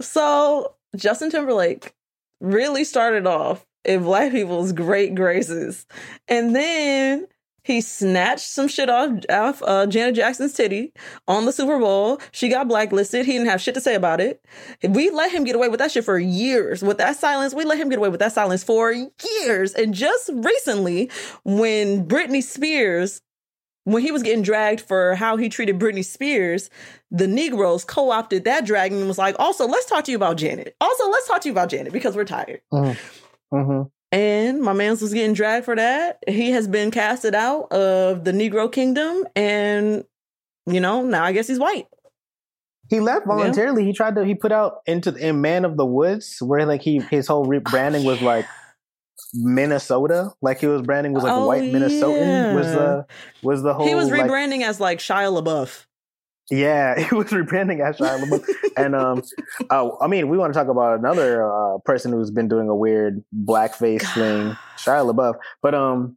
[0.00, 1.94] So Justin Timberlake
[2.40, 5.86] really started off in black people's great graces.
[6.28, 7.26] And then
[7.62, 10.92] he snatched some shit off, off uh, Janet Jackson's titty
[11.28, 12.20] on the Super Bowl.
[12.32, 13.26] She got blacklisted.
[13.26, 14.44] He didn't have shit to say about it.
[14.88, 16.82] We let him get away with that shit for years.
[16.82, 19.74] With that silence, we let him get away with that silence for years.
[19.74, 21.10] And just recently,
[21.44, 23.22] when Britney Spears
[23.84, 26.70] when he was getting dragged for how he treated Britney Spears,
[27.10, 30.36] the Negroes co opted that dragging and was like, also, let's talk to you about
[30.36, 30.76] Janet.
[30.80, 32.60] Also, let's talk to you about Janet because we're tired.
[33.50, 33.82] hmm
[34.12, 36.22] And my man's was getting dragged for that.
[36.28, 39.24] He has been casted out of the Negro kingdom.
[39.34, 40.04] And,
[40.66, 41.86] you know, now I guess he's white.
[42.90, 43.34] He left Yeah.
[43.36, 43.84] voluntarily.
[43.86, 44.24] He tried to.
[44.24, 48.04] He put out into in Man of the Woods, where like he his whole rebranding
[48.04, 48.44] was like
[49.34, 50.32] Minnesota.
[50.42, 53.06] Like he was branding was like Oh, white Minnesotan was the
[53.42, 53.86] was the whole.
[53.86, 55.86] he was like- rebranding as like Shia LaBeouf.
[56.50, 58.44] Yeah, he was rebranding as Shia LaBeouf.
[58.76, 59.22] and um,
[59.70, 62.74] uh, I mean, we want to talk about another uh, person who's been doing a
[62.74, 65.34] weird blackface thing, Shia LaBeouf.
[65.62, 66.16] But um,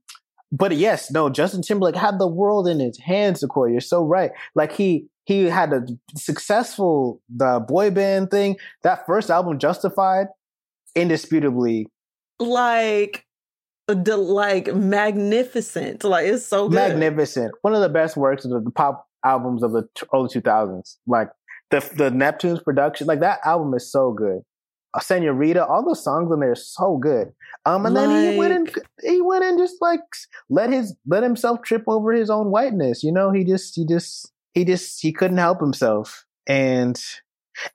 [0.51, 3.41] but yes, no, Justin Timberlake had the world in his hands.
[3.41, 4.32] Sequoia, you're so right.
[4.55, 8.57] Like he he had a successful the boy band thing.
[8.84, 10.28] That first album, Justified,
[10.95, 11.88] indisputably
[12.39, 13.26] Like,
[13.88, 16.03] the like magnificent.
[16.03, 16.76] Like, it's so good.
[16.76, 17.53] magnificent.
[17.61, 20.97] One of the best works of the pop albums of the early 2000s.
[21.07, 21.30] Like
[21.71, 24.41] the the Neptune's production, like that album is so good.
[24.93, 27.34] Uh, Senorita, all those songs in there are so good.
[27.65, 29.99] Um, and then he went and he went and just like
[30.49, 33.03] let his let himself trip over his own whiteness.
[33.03, 36.26] You know, he just he just he just he couldn't help himself.
[36.47, 37.01] And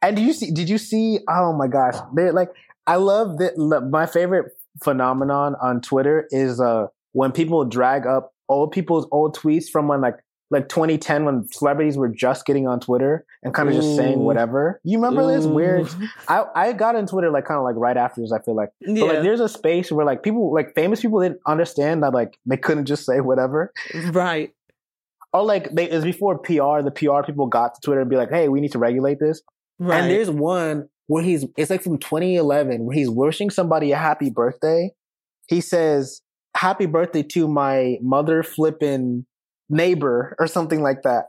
[0.00, 0.50] and did you see?
[0.50, 1.20] Did you see?
[1.28, 2.50] Oh my gosh, They're like
[2.86, 3.56] I love that.
[3.90, 9.68] My favorite phenomenon on Twitter is uh when people drag up old people's old tweets
[9.68, 10.16] from when like
[10.50, 14.80] like 2010 when celebrities were just getting on Twitter and kind of just saying whatever.
[14.82, 15.88] You remember this weird?
[16.28, 18.32] I I got on Twitter like kind of like right after this.
[18.32, 19.04] I feel like, but Yeah.
[19.04, 22.56] like there's a space where like people like famous people didn't understand that like they
[22.56, 23.72] couldn't just say whatever.
[24.10, 24.52] right.
[25.32, 26.82] Or like they it was before PR.
[26.82, 29.42] The PR people got to Twitter and be like, hey, we need to regulate this.
[29.78, 30.00] Right.
[30.00, 34.30] And there's one where he's, it's like from 2011 where he's wishing somebody a happy
[34.30, 34.90] birthday.
[35.48, 36.22] He says,
[36.56, 39.26] happy birthday to my mother flipping
[39.70, 41.26] neighbor or something like that.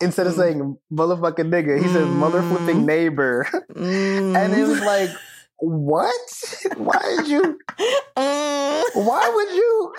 [0.00, 0.38] Instead of Mm.
[0.38, 2.86] saying motherfucking nigga, he says mother flipping Mm.
[2.86, 3.46] neighbor.
[3.76, 5.10] and it was like,
[5.58, 6.14] what?
[6.78, 7.58] Why did you,
[8.16, 8.82] Mm.
[9.06, 9.94] why would you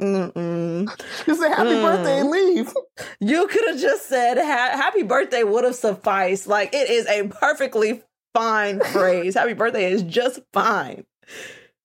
[0.00, 0.86] Mm-mm.
[1.26, 1.82] just say happy Mm.
[1.82, 2.72] birthday and leave?
[3.20, 6.46] You could have just said ha- happy birthday would have sufficed.
[6.46, 8.02] Like it is a perfectly
[8.34, 9.34] fine phrase.
[9.34, 11.04] happy birthday is just fine.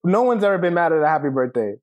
[0.04, 1.76] No one's ever been mad at a happy birthday.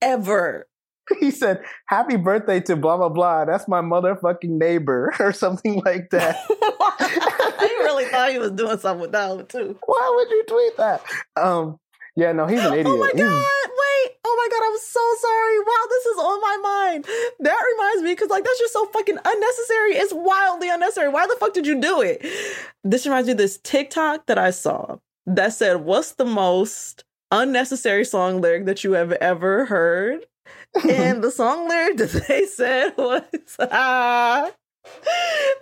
[0.00, 0.66] Ever.
[1.20, 3.44] He said, happy birthday to blah, blah, blah.
[3.44, 6.36] That's my motherfucking neighbor or something like that.
[6.50, 9.78] I really thought he was doing something with that one too.
[9.86, 11.02] Why would you tweet that?
[11.36, 11.78] Um,
[12.16, 12.86] yeah, no, he's an idiot.
[12.88, 13.18] Oh my god!
[13.18, 14.16] He's- Wait!
[14.24, 14.64] Oh my god!
[14.66, 15.58] I'm so sorry.
[15.58, 17.04] Wow, this is on my mind.
[17.40, 19.94] That reminds me because like that's just so fucking unnecessary.
[19.96, 21.08] It's wildly unnecessary.
[21.08, 22.24] Why the fuck did you do it?
[22.84, 24.96] This reminds me of this TikTok that I saw
[25.26, 30.24] that said, "What's the most unnecessary song lyric that you have ever heard?"
[30.88, 33.22] And the song lyric that they said was
[33.60, 34.50] ah.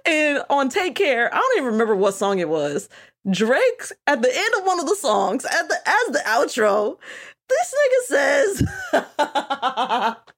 [0.04, 2.88] And on Take Care, I don't even remember what song it was.
[3.30, 6.98] Drake at the end of one of the songs, at the as the outro,
[7.48, 10.16] this nigga says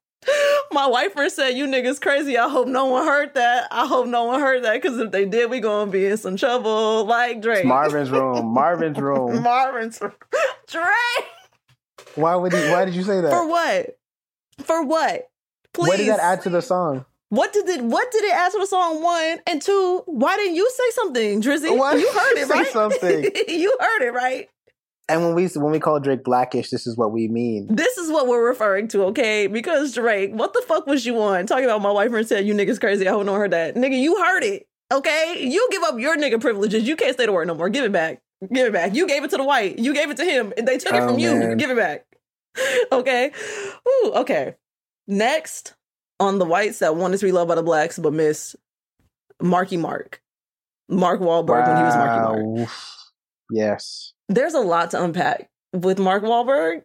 [0.72, 2.38] My wife friend said, You niggas crazy.
[2.38, 3.68] I hope no one heard that.
[3.70, 4.82] I hope no one heard that.
[4.82, 7.04] Cause if they did, we gonna be in some trouble.
[7.04, 7.60] Like Drake.
[7.60, 8.46] It's Marvin's room.
[8.46, 9.42] Marvin's room.
[9.42, 10.12] Marvin's room.
[10.66, 11.28] Drake.
[12.14, 13.30] Why would he, why did you say that?
[13.30, 13.98] For what?
[14.60, 15.28] For what?
[15.72, 15.88] Please.
[15.88, 17.04] What did that add to the song?
[17.30, 19.40] What did it what did it add to the song one?
[19.46, 21.76] And two, why didn't you say something, Drizzy?
[21.76, 22.66] Why you heard it, right?
[22.68, 23.24] something?
[23.48, 24.48] you heard it, right?
[25.08, 27.66] And when we when we call Drake blackish, this is what we mean.
[27.74, 29.48] This is what we're referring to, okay?
[29.48, 31.46] Because Drake, what the fuck was you on?
[31.46, 33.06] Talking about my wife and said you niggas crazy.
[33.08, 33.74] I hope no one heard that.
[33.74, 34.66] Nigga, you heard it.
[34.92, 35.36] Okay?
[35.40, 36.86] You give up your nigga privileges.
[36.86, 37.68] You can't stay to work no more.
[37.68, 38.22] Give it back.
[38.52, 38.94] Give it back.
[38.94, 39.78] You gave it to the white.
[39.78, 40.52] You gave it to him.
[40.56, 41.56] They took it Oh, from you.
[41.56, 42.06] Give it back.
[42.92, 43.32] okay.
[43.88, 44.54] Ooh, okay.
[45.06, 45.74] Next,
[46.20, 48.56] on the whites that wanted to be loved by the blacks but missed
[49.40, 50.20] Marky Mark.
[50.88, 52.70] Mark Wahlberg when he was Marky Mark.
[53.50, 54.12] Yes.
[54.28, 56.82] There's a lot to unpack with Mark Wahlberg.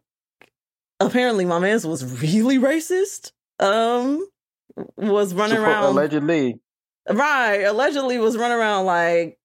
[1.00, 3.32] Apparently, my man's was really racist.
[3.60, 4.28] Um,
[4.98, 6.60] was running around allegedly
[7.10, 7.64] right.
[7.64, 9.38] Allegedly, was running around like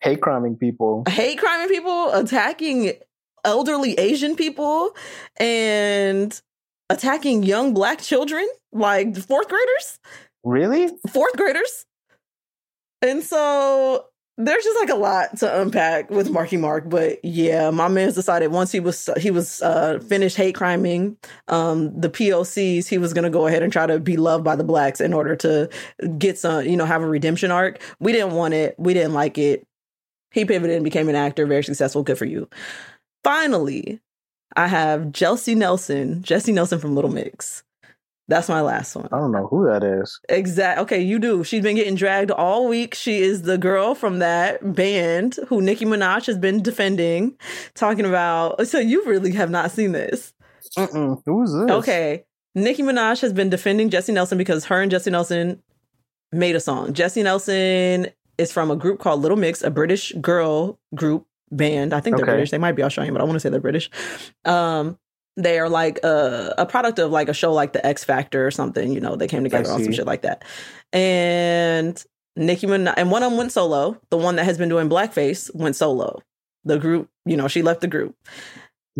[0.00, 1.04] hate criming people.
[1.08, 2.92] hate criming people, attacking
[3.44, 4.96] elderly Asian people,
[5.38, 6.40] and
[6.90, 9.98] attacking young black children, like fourth graders.
[10.44, 10.88] Really?
[11.08, 11.84] fourth graders.
[13.02, 14.06] And so
[14.38, 18.52] there's just like a lot to unpack with Marky Mark, but yeah, my man's decided
[18.52, 21.16] once he was he was uh, finished hate criming
[21.48, 24.64] um, the POCs, he was gonna go ahead and try to be loved by the
[24.64, 25.68] blacks in order to
[26.18, 27.82] get some, you know, have a redemption arc.
[27.98, 29.66] We didn't want it, we didn't like it.
[30.30, 32.04] He pivoted and became an actor, very successful.
[32.04, 32.48] Good for you.
[33.28, 34.00] Finally,
[34.56, 37.62] I have Jesy Nelson, Jesy Nelson from Little Mix.
[38.26, 39.06] That's my last one.
[39.12, 40.18] I don't know who that is.
[40.30, 40.80] Exact.
[40.80, 41.44] Okay, you do.
[41.44, 42.94] She's been getting dragged all week.
[42.94, 47.36] She is the girl from that band who Nicki Minaj has been defending,
[47.74, 48.66] talking about.
[48.66, 50.32] So you really have not seen this.
[50.78, 51.20] Mm-mm.
[51.26, 51.70] Who's this?
[51.70, 52.24] Okay.
[52.54, 55.62] Nicki Minaj has been defending Jesy Nelson because her and Jesy Nelson
[56.32, 56.94] made a song.
[56.94, 58.06] Jesy Nelson
[58.38, 61.92] is from a group called Little Mix, a British girl group band.
[61.92, 62.32] I think they're Okay.
[62.32, 62.50] British.
[62.50, 63.90] They might be Australian, but I want to say they're British.
[64.44, 64.98] Um,
[65.36, 68.50] they are like a, a product of like a show like The X Factor or
[68.50, 68.92] something.
[68.92, 70.42] You know, they came together on some shit like that.
[70.92, 72.02] And
[72.36, 74.00] Nicki Minaj, and one of them went solo.
[74.10, 76.20] The one that has been doing blackface went solo.
[76.64, 78.16] The group, you know, she left the group.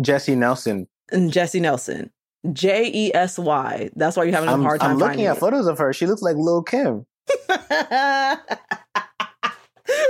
[0.01, 0.87] Jesy Nelson.
[1.11, 2.09] And Jesy Nelson,
[2.53, 3.89] J E S Y.
[3.95, 5.39] That's why you're having a I'm, hard time I'm looking at it.
[5.39, 5.91] photos of her.
[5.91, 7.05] She looks like Lil Kim.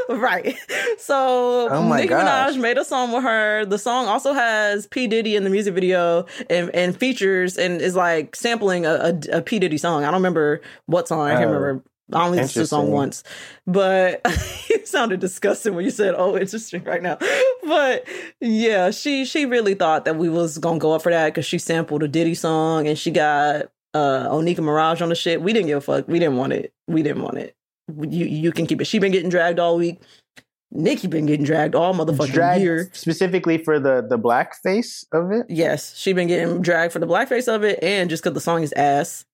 [0.17, 0.57] right.
[0.97, 2.55] So Oh Nicki gosh.
[2.55, 3.65] Minaj made a song with her.
[3.65, 7.95] The song also has P Diddy in the music video and, and features and is
[7.95, 8.93] like sampling a,
[9.31, 10.03] a, a P Diddy song.
[10.03, 11.27] I don't remember what song.
[11.27, 11.83] I can't Oh, remember.
[12.11, 13.23] I only listened to the song once,
[13.67, 17.19] but it sounded disgusting when you said, "Oh, interesting." Right now,
[17.63, 18.03] but
[18.41, 21.59] yeah, she she really thought that we was gonna go up for that because she
[21.59, 25.39] sampled a Diddy song and she got uh Onika Maraj on the shit.
[25.43, 26.07] We didn't give a fuck.
[26.07, 26.73] We didn't want it.
[26.87, 27.55] We didn't want it.
[28.09, 28.85] You you can keep it.
[28.85, 30.01] She been getting dragged all week.
[30.71, 32.89] Nicki been getting dragged all motherfucking Dragged year.
[32.93, 35.47] specifically for the the black face of it.
[35.49, 38.61] Yes, she been getting dragged for the blackface of it, and just because the song
[38.61, 39.25] is ass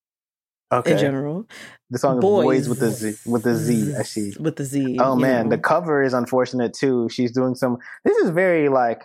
[0.74, 0.94] Okay.
[0.94, 1.46] in general.
[1.90, 3.96] The song is Boys with the Z with the Z.
[4.00, 4.34] I see.
[4.40, 4.98] With the Z.
[5.00, 5.56] Oh man, know.
[5.56, 7.10] the cover is unfortunate too.
[7.10, 7.78] She's doing some.
[8.06, 9.04] This is very like.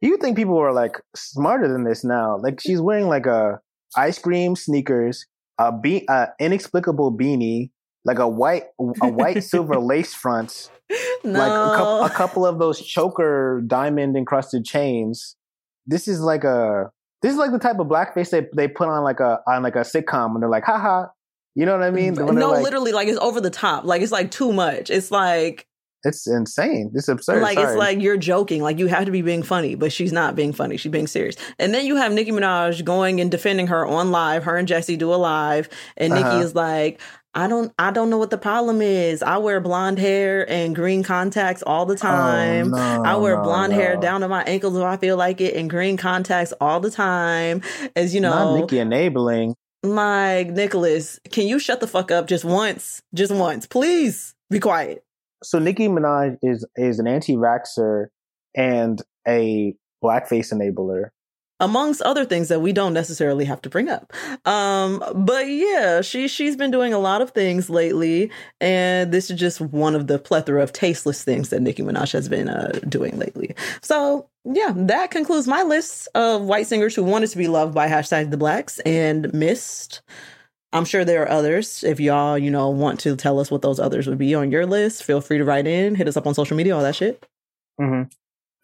[0.00, 2.38] You think people are like smarter than this now?
[2.38, 3.60] Like she's wearing like a
[3.96, 5.26] ice cream sneakers,
[5.58, 7.70] a be uh, inexplicable beanie,
[8.08, 8.64] like a white
[9.02, 10.70] a white silver lace front,
[11.22, 11.38] no.
[11.38, 15.36] like a, cou- a couple of those choker diamond encrusted chains.
[15.86, 16.90] This is like a
[17.22, 19.76] this is like the type of blackface they they put on like a on like
[19.76, 21.06] a sitcom and they're like, haha.
[21.54, 22.14] You know what I mean?
[22.14, 23.84] No, like, literally, like it's over the top.
[23.84, 24.90] Like it's like too much.
[24.90, 25.66] It's like
[26.04, 26.92] it's insane.
[26.94, 27.42] It's absurd.
[27.42, 28.62] like it's like you're joking.
[28.62, 30.76] Like you have to be being funny, but she's not being funny.
[30.76, 31.34] She's being serious.
[31.58, 34.44] And then you have Nicki Minaj going and defending her on live.
[34.44, 36.38] Her and Jesy do a live, and Nicki Uh-huh.
[36.42, 37.00] is like,
[37.34, 39.22] "I don't, I don't know what the problem is.
[39.22, 42.74] I wear blonde hair and green contacts all the oh, time.
[42.74, 45.40] Oh, no, I wear no, blonde hair down to my ankles if I feel like
[45.40, 47.62] it, and green contacts all the time.
[47.94, 49.54] As you Not know, Nicki enabling.
[49.82, 53.02] like Nicholas, can you shut the fuck up just once?
[53.14, 54.34] Just once, please.
[54.50, 55.04] Be quiet.
[55.42, 58.06] So Nicki Minaj is is an anti-vaxxer
[58.56, 61.10] and a blackface enabler.
[61.60, 64.12] Amongst other things that we don't necessarily have to bring up.
[64.46, 68.30] Um, but yeah, she she's been doing a lot of things lately,
[68.60, 72.28] and this is just one of the plethora of tasteless things that Nicki Minaj has
[72.28, 73.54] been uh, doing lately.
[73.82, 77.88] So yeah, that concludes my list of white singers who wanted to be loved by
[77.88, 80.02] hashtag the blacks and missed.
[80.72, 81.82] I'm sure there are others.
[81.82, 84.66] If y'all, you know, want to tell us what those others would be on your
[84.66, 87.26] list, feel free to write in, hit us up on social media, all that shit.
[87.78, 88.02] hmm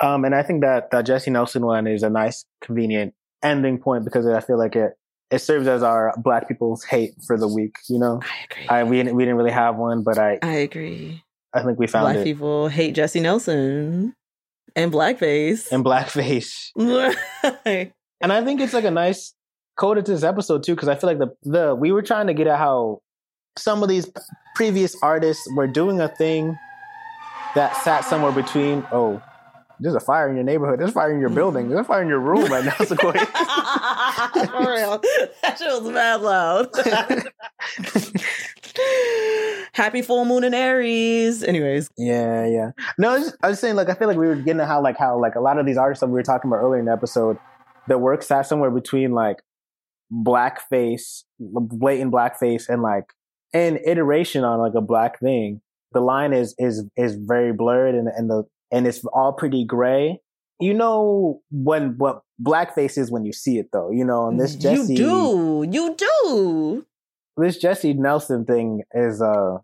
[0.01, 4.05] Um, and I think that the Jesy Nelson one is a nice, convenient ending point
[4.05, 4.92] because I feel like it
[5.30, 7.76] it serves as our Black people's hate for the week.
[7.88, 8.68] You know, I agree.
[8.68, 11.22] I we didn't, we didn't really have one, but I I agree.
[11.53, 14.14] I think we found black it people hate Jesy Nelson
[14.74, 15.70] and blackface.
[15.70, 16.72] and blackface.
[18.20, 19.34] And I think it's like a nice
[19.76, 22.34] code to this episode too, because I feel like the the we were trying to
[22.34, 23.03] get at how
[23.59, 24.11] some of these
[24.55, 26.59] previous artists were doing a thing
[27.55, 29.20] that sat somewhere between oh
[29.85, 30.80] there's a fire in your neighborhood.
[30.80, 31.68] There's a fire in your building.
[31.68, 33.12] There's a fire in your room right now, Sequoia.
[33.12, 34.99] For real.
[35.43, 36.70] That shit was mad loud.
[39.74, 41.43] Happy full moon in Aries.
[41.43, 41.91] Anyways.
[41.99, 42.70] Yeah, yeah.
[42.97, 44.64] No, I was, just, I was saying, like, I feel like we were getting to
[44.64, 46.80] how, like, how, like, a lot of these artists that we were talking about earlier
[46.80, 47.37] in the episode,
[47.87, 49.43] the work sat somewhere between, like,
[50.11, 53.05] blackface, blatant blackface, and, like,
[53.53, 55.61] an iteration on, like, a black thing.
[55.93, 60.20] The line is, is, is very blurred and, and the, and it's all pretty gray.
[60.60, 63.90] You know when what blackface is when you see it though.
[63.90, 65.66] You know, and this Jesy You do.
[65.70, 66.86] You do.
[67.36, 69.58] this Jesy Nelson thing is uh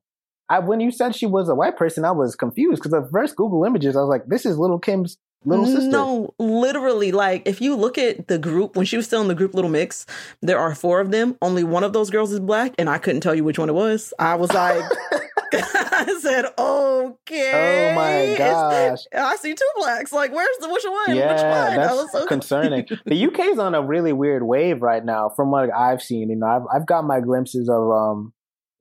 [0.49, 3.37] I when you said she was a white person, I was confused because the first
[3.37, 5.89] Google images, I was like, this is little Kim's little sister.
[5.89, 9.35] No, literally, like if you look at the group when she was still in the
[9.35, 10.07] group Little Mix,
[10.43, 11.37] there are four of them.
[11.41, 13.75] Only one of those girls is black, and I couldn't tell you which one it
[13.75, 14.13] was.
[14.19, 14.83] I was like,
[15.55, 17.91] I said, okay.
[17.93, 19.01] Oh my gosh.
[19.15, 20.13] I see two blacks.
[20.13, 21.17] Like, where's the which one?
[21.17, 21.77] Yeah, which one?
[21.77, 22.87] that's so concerning.
[23.07, 26.31] the UK's on a really weird wave right now, from what I've seen.
[26.31, 28.33] You know, I've I've got my glimpses of um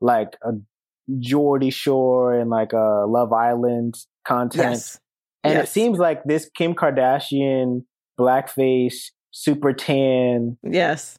[0.02, 0.52] like a
[1.20, 3.96] Geordie Shore and like a Love Island
[4.26, 5.00] content, Yes.
[5.44, 7.84] and it seems like this Kim Kardashian
[8.20, 11.18] blackface super tan Yes.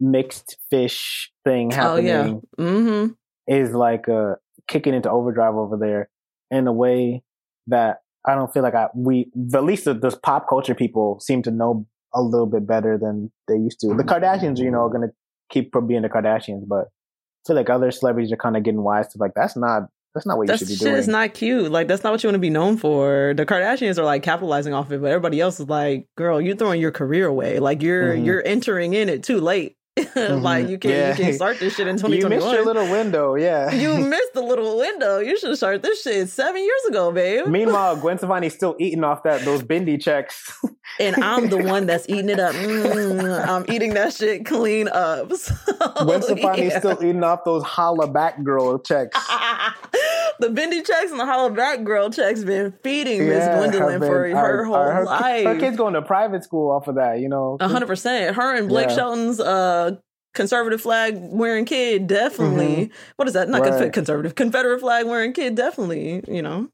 [0.00, 2.64] mixed fish thing Oh happening yeah.
[2.64, 3.12] Mm-hmm.
[3.46, 4.34] is like uh
[4.70, 6.08] kicking into overdrive over there
[6.50, 7.22] in a way
[7.66, 11.42] that I don't feel like I we at least the, the pop culture people seem
[11.42, 13.88] to know a little bit better than they used to.
[13.94, 15.10] The Kardashians, you know, are gonna
[15.50, 19.08] keep being the Kardashians, but I feel like other celebrities are kind of getting wise
[19.08, 19.82] to like that's not
[20.14, 20.96] that's not what That you should shit be doing.
[20.96, 21.70] is not cute.
[21.70, 23.32] Like that's not what you want to be known for.
[23.36, 26.80] The Kardashians are like capitalizing off it, but everybody else is like, girl, you're throwing
[26.80, 27.60] your career away.
[27.60, 28.24] Like you're Mhm.
[28.26, 29.76] you're entering in it too late.
[30.16, 30.70] like mm-hmm.
[30.70, 31.10] you can't Yeah.
[31.10, 32.30] you can't start this shit in you 2021.
[32.30, 33.72] missed your little window, yeah.
[33.80, 35.18] You missed the little window.
[35.18, 37.46] You should have started this shit seven years ago, babe.
[37.46, 40.52] Meanwhile, Gwen Stefani's still eating off that those Bindi checks.
[40.98, 42.54] And I'm the one that's eating it up.
[42.54, 45.30] Mm, I'm eating that shit clean up.
[45.80, 46.78] So, Gwen Stefani's yeah.
[46.78, 49.16] still eating off those Hollaback Girl checks.
[50.40, 54.64] the Bindi checks and the Hollaback Girl checks been feeding Miss Yeah, Gwendolyn for her
[54.64, 55.46] whole her, life.
[55.46, 57.56] Her kids going to private school off of that, you know.
[57.60, 58.36] A hundred percent.
[58.36, 58.94] Her and Blake Yeah.
[58.96, 59.96] Shelton's uh
[60.34, 62.90] conservative flag wearing kid definitely.
[63.16, 63.48] What is that?
[63.48, 63.80] Not Mm-hmm.
[63.84, 63.92] Right.
[63.92, 64.34] conservative.
[64.34, 66.22] Confederate flag wearing kid definitely.
[66.28, 66.68] You know,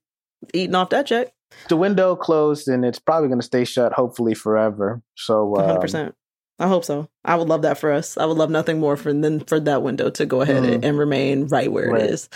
[0.53, 1.29] eating off that check.
[1.69, 5.03] The window closed and it's probably going to stay shut, hopefully forever.
[5.17, 6.15] So, um, percent.
[6.59, 7.09] I hope so.
[7.25, 8.17] I would love that for us.
[8.17, 10.85] I would love nothing more for than for that window to go ahead Mhm.
[10.85, 12.03] and remain right where Right.
[12.05, 12.29] it is.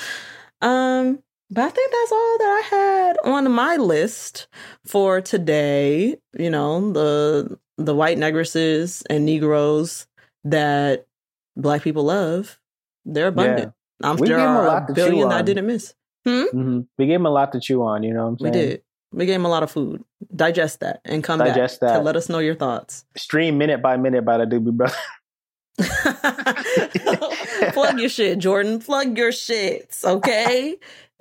[0.61, 4.47] Um, but I think that's all that I had on my list
[4.87, 6.17] for today.
[6.39, 10.07] You know, the the white negresses and Negroes
[10.45, 11.07] that
[11.57, 12.59] black people love.
[13.07, 13.73] They're abundant.
[14.03, 15.95] I'm We sure gave 'em a lot to chew billion that I didn't miss.
[16.29, 16.87] mhm.
[16.99, 18.53] we gave him a lot to chew on, you know what I'm saying?
[18.53, 18.83] We did.
[19.13, 20.05] We gave them a lot of food.
[20.35, 22.05] Digest that and come Digest back to that.
[22.05, 23.05] let us know your thoughts.
[23.17, 24.95] Stream minute by minute by the Doobie Brother.
[27.73, 28.79] Plug your shit, Jordan.
[28.81, 30.77] Plug your shits, okay?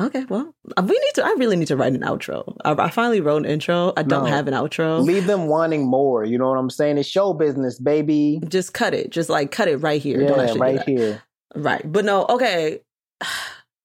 [0.00, 1.24] okay, well, we need to.
[1.24, 2.56] I really need to write an outro.
[2.64, 3.92] I, I finally wrote an intro.
[3.96, 4.30] I don't No.
[4.30, 5.02] have an outro.
[5.02, 6.98] Leave them wanting more, you know what I'm saying?
[6.98, 8.40] It's show business, baby.
[8.48, 9.10] Just cut it.
[9.10, 10.20] Just like cut it right here.
[10.20, 11.22] Yeah, right here.
[11.54, 11.82] Right.
[11.90, 12.80] But no, okay.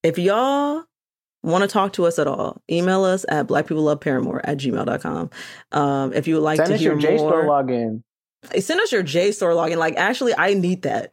[0.02, 0.84] If y'all
[1.42, 5.30] want to talk to us at all, email us at blackpeopleloveparamore at gmail.com.
[5.72, 8.02] Um, if you would like to Send to us hear your JSTOR login.
[8.62, 9.76] send us your JSTOR login.
[9.78, 11.12] Like, actually, I need that.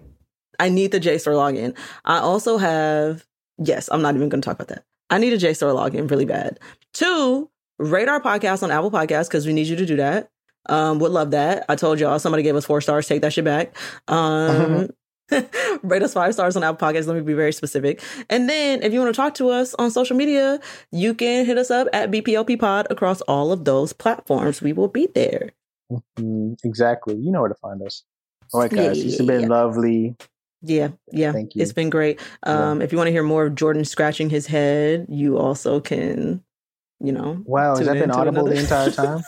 [0.59, 1.77] I need the JSTOR login.
[2.03, 3.25] I also have,
[3.57, 4.83] yes, I'm not even going to talk about that.
[5.09, 6.59] I need a JSTOR login really bad.
[6.93, 7.49] Two,
[7.79, 10.29] rate our podcast on Apple Podcasts because we need you to do that.
[10.69, 11.63] Um, would love that.
[11.69, 13.07] I told y'all somebody gave us four stars.
[13.07, 13.75] Take that shit back.
[14.09, 14.89] Um,
[15.83, 17.07] rate us five stars on our podcast.
[17.07, 18.01] Let me be very specific.
[18.29, 20.59] And then if you want to talk to us on social media,
[20.91, 24.61] you can hit us up at BPLP Pod across all of those platforms.
[24.61, 25.51] We will be there.
[26.19, 27.15] Mm, exactly.
[27.15, 28.03] You know where to find us.
[28.53, 28.97] All right, guys.
[28.99, 29.47] yeah, It's yeah, been yeah.
[29.47, 30.15] lovely.
[30.61, 31.31] Yeah, yeah.
[31.33, 31.61] Thank you.
[31.61, 32.19] It's been great.
[32.43, 36.43] Um, If you want to hear more of Jordan scratching his head, you also can,
[36.99, 37.41] you know.
[37.45, 39.21] Wow, has that been audible another- the entire time?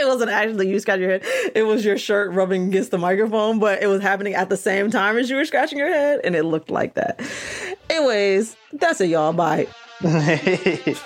[0.00, 1.22] It wasn't actually you scratching your head.
[1.54, 4.90] It was your shirt rubbing against the microphone, but it was happening at the same
[4.90, 7.20] time as you were scratching your head, and it looked like that.
[7.88, 9.32] Anyways, that's it, y'all.
[9.32, 9.66] Bye.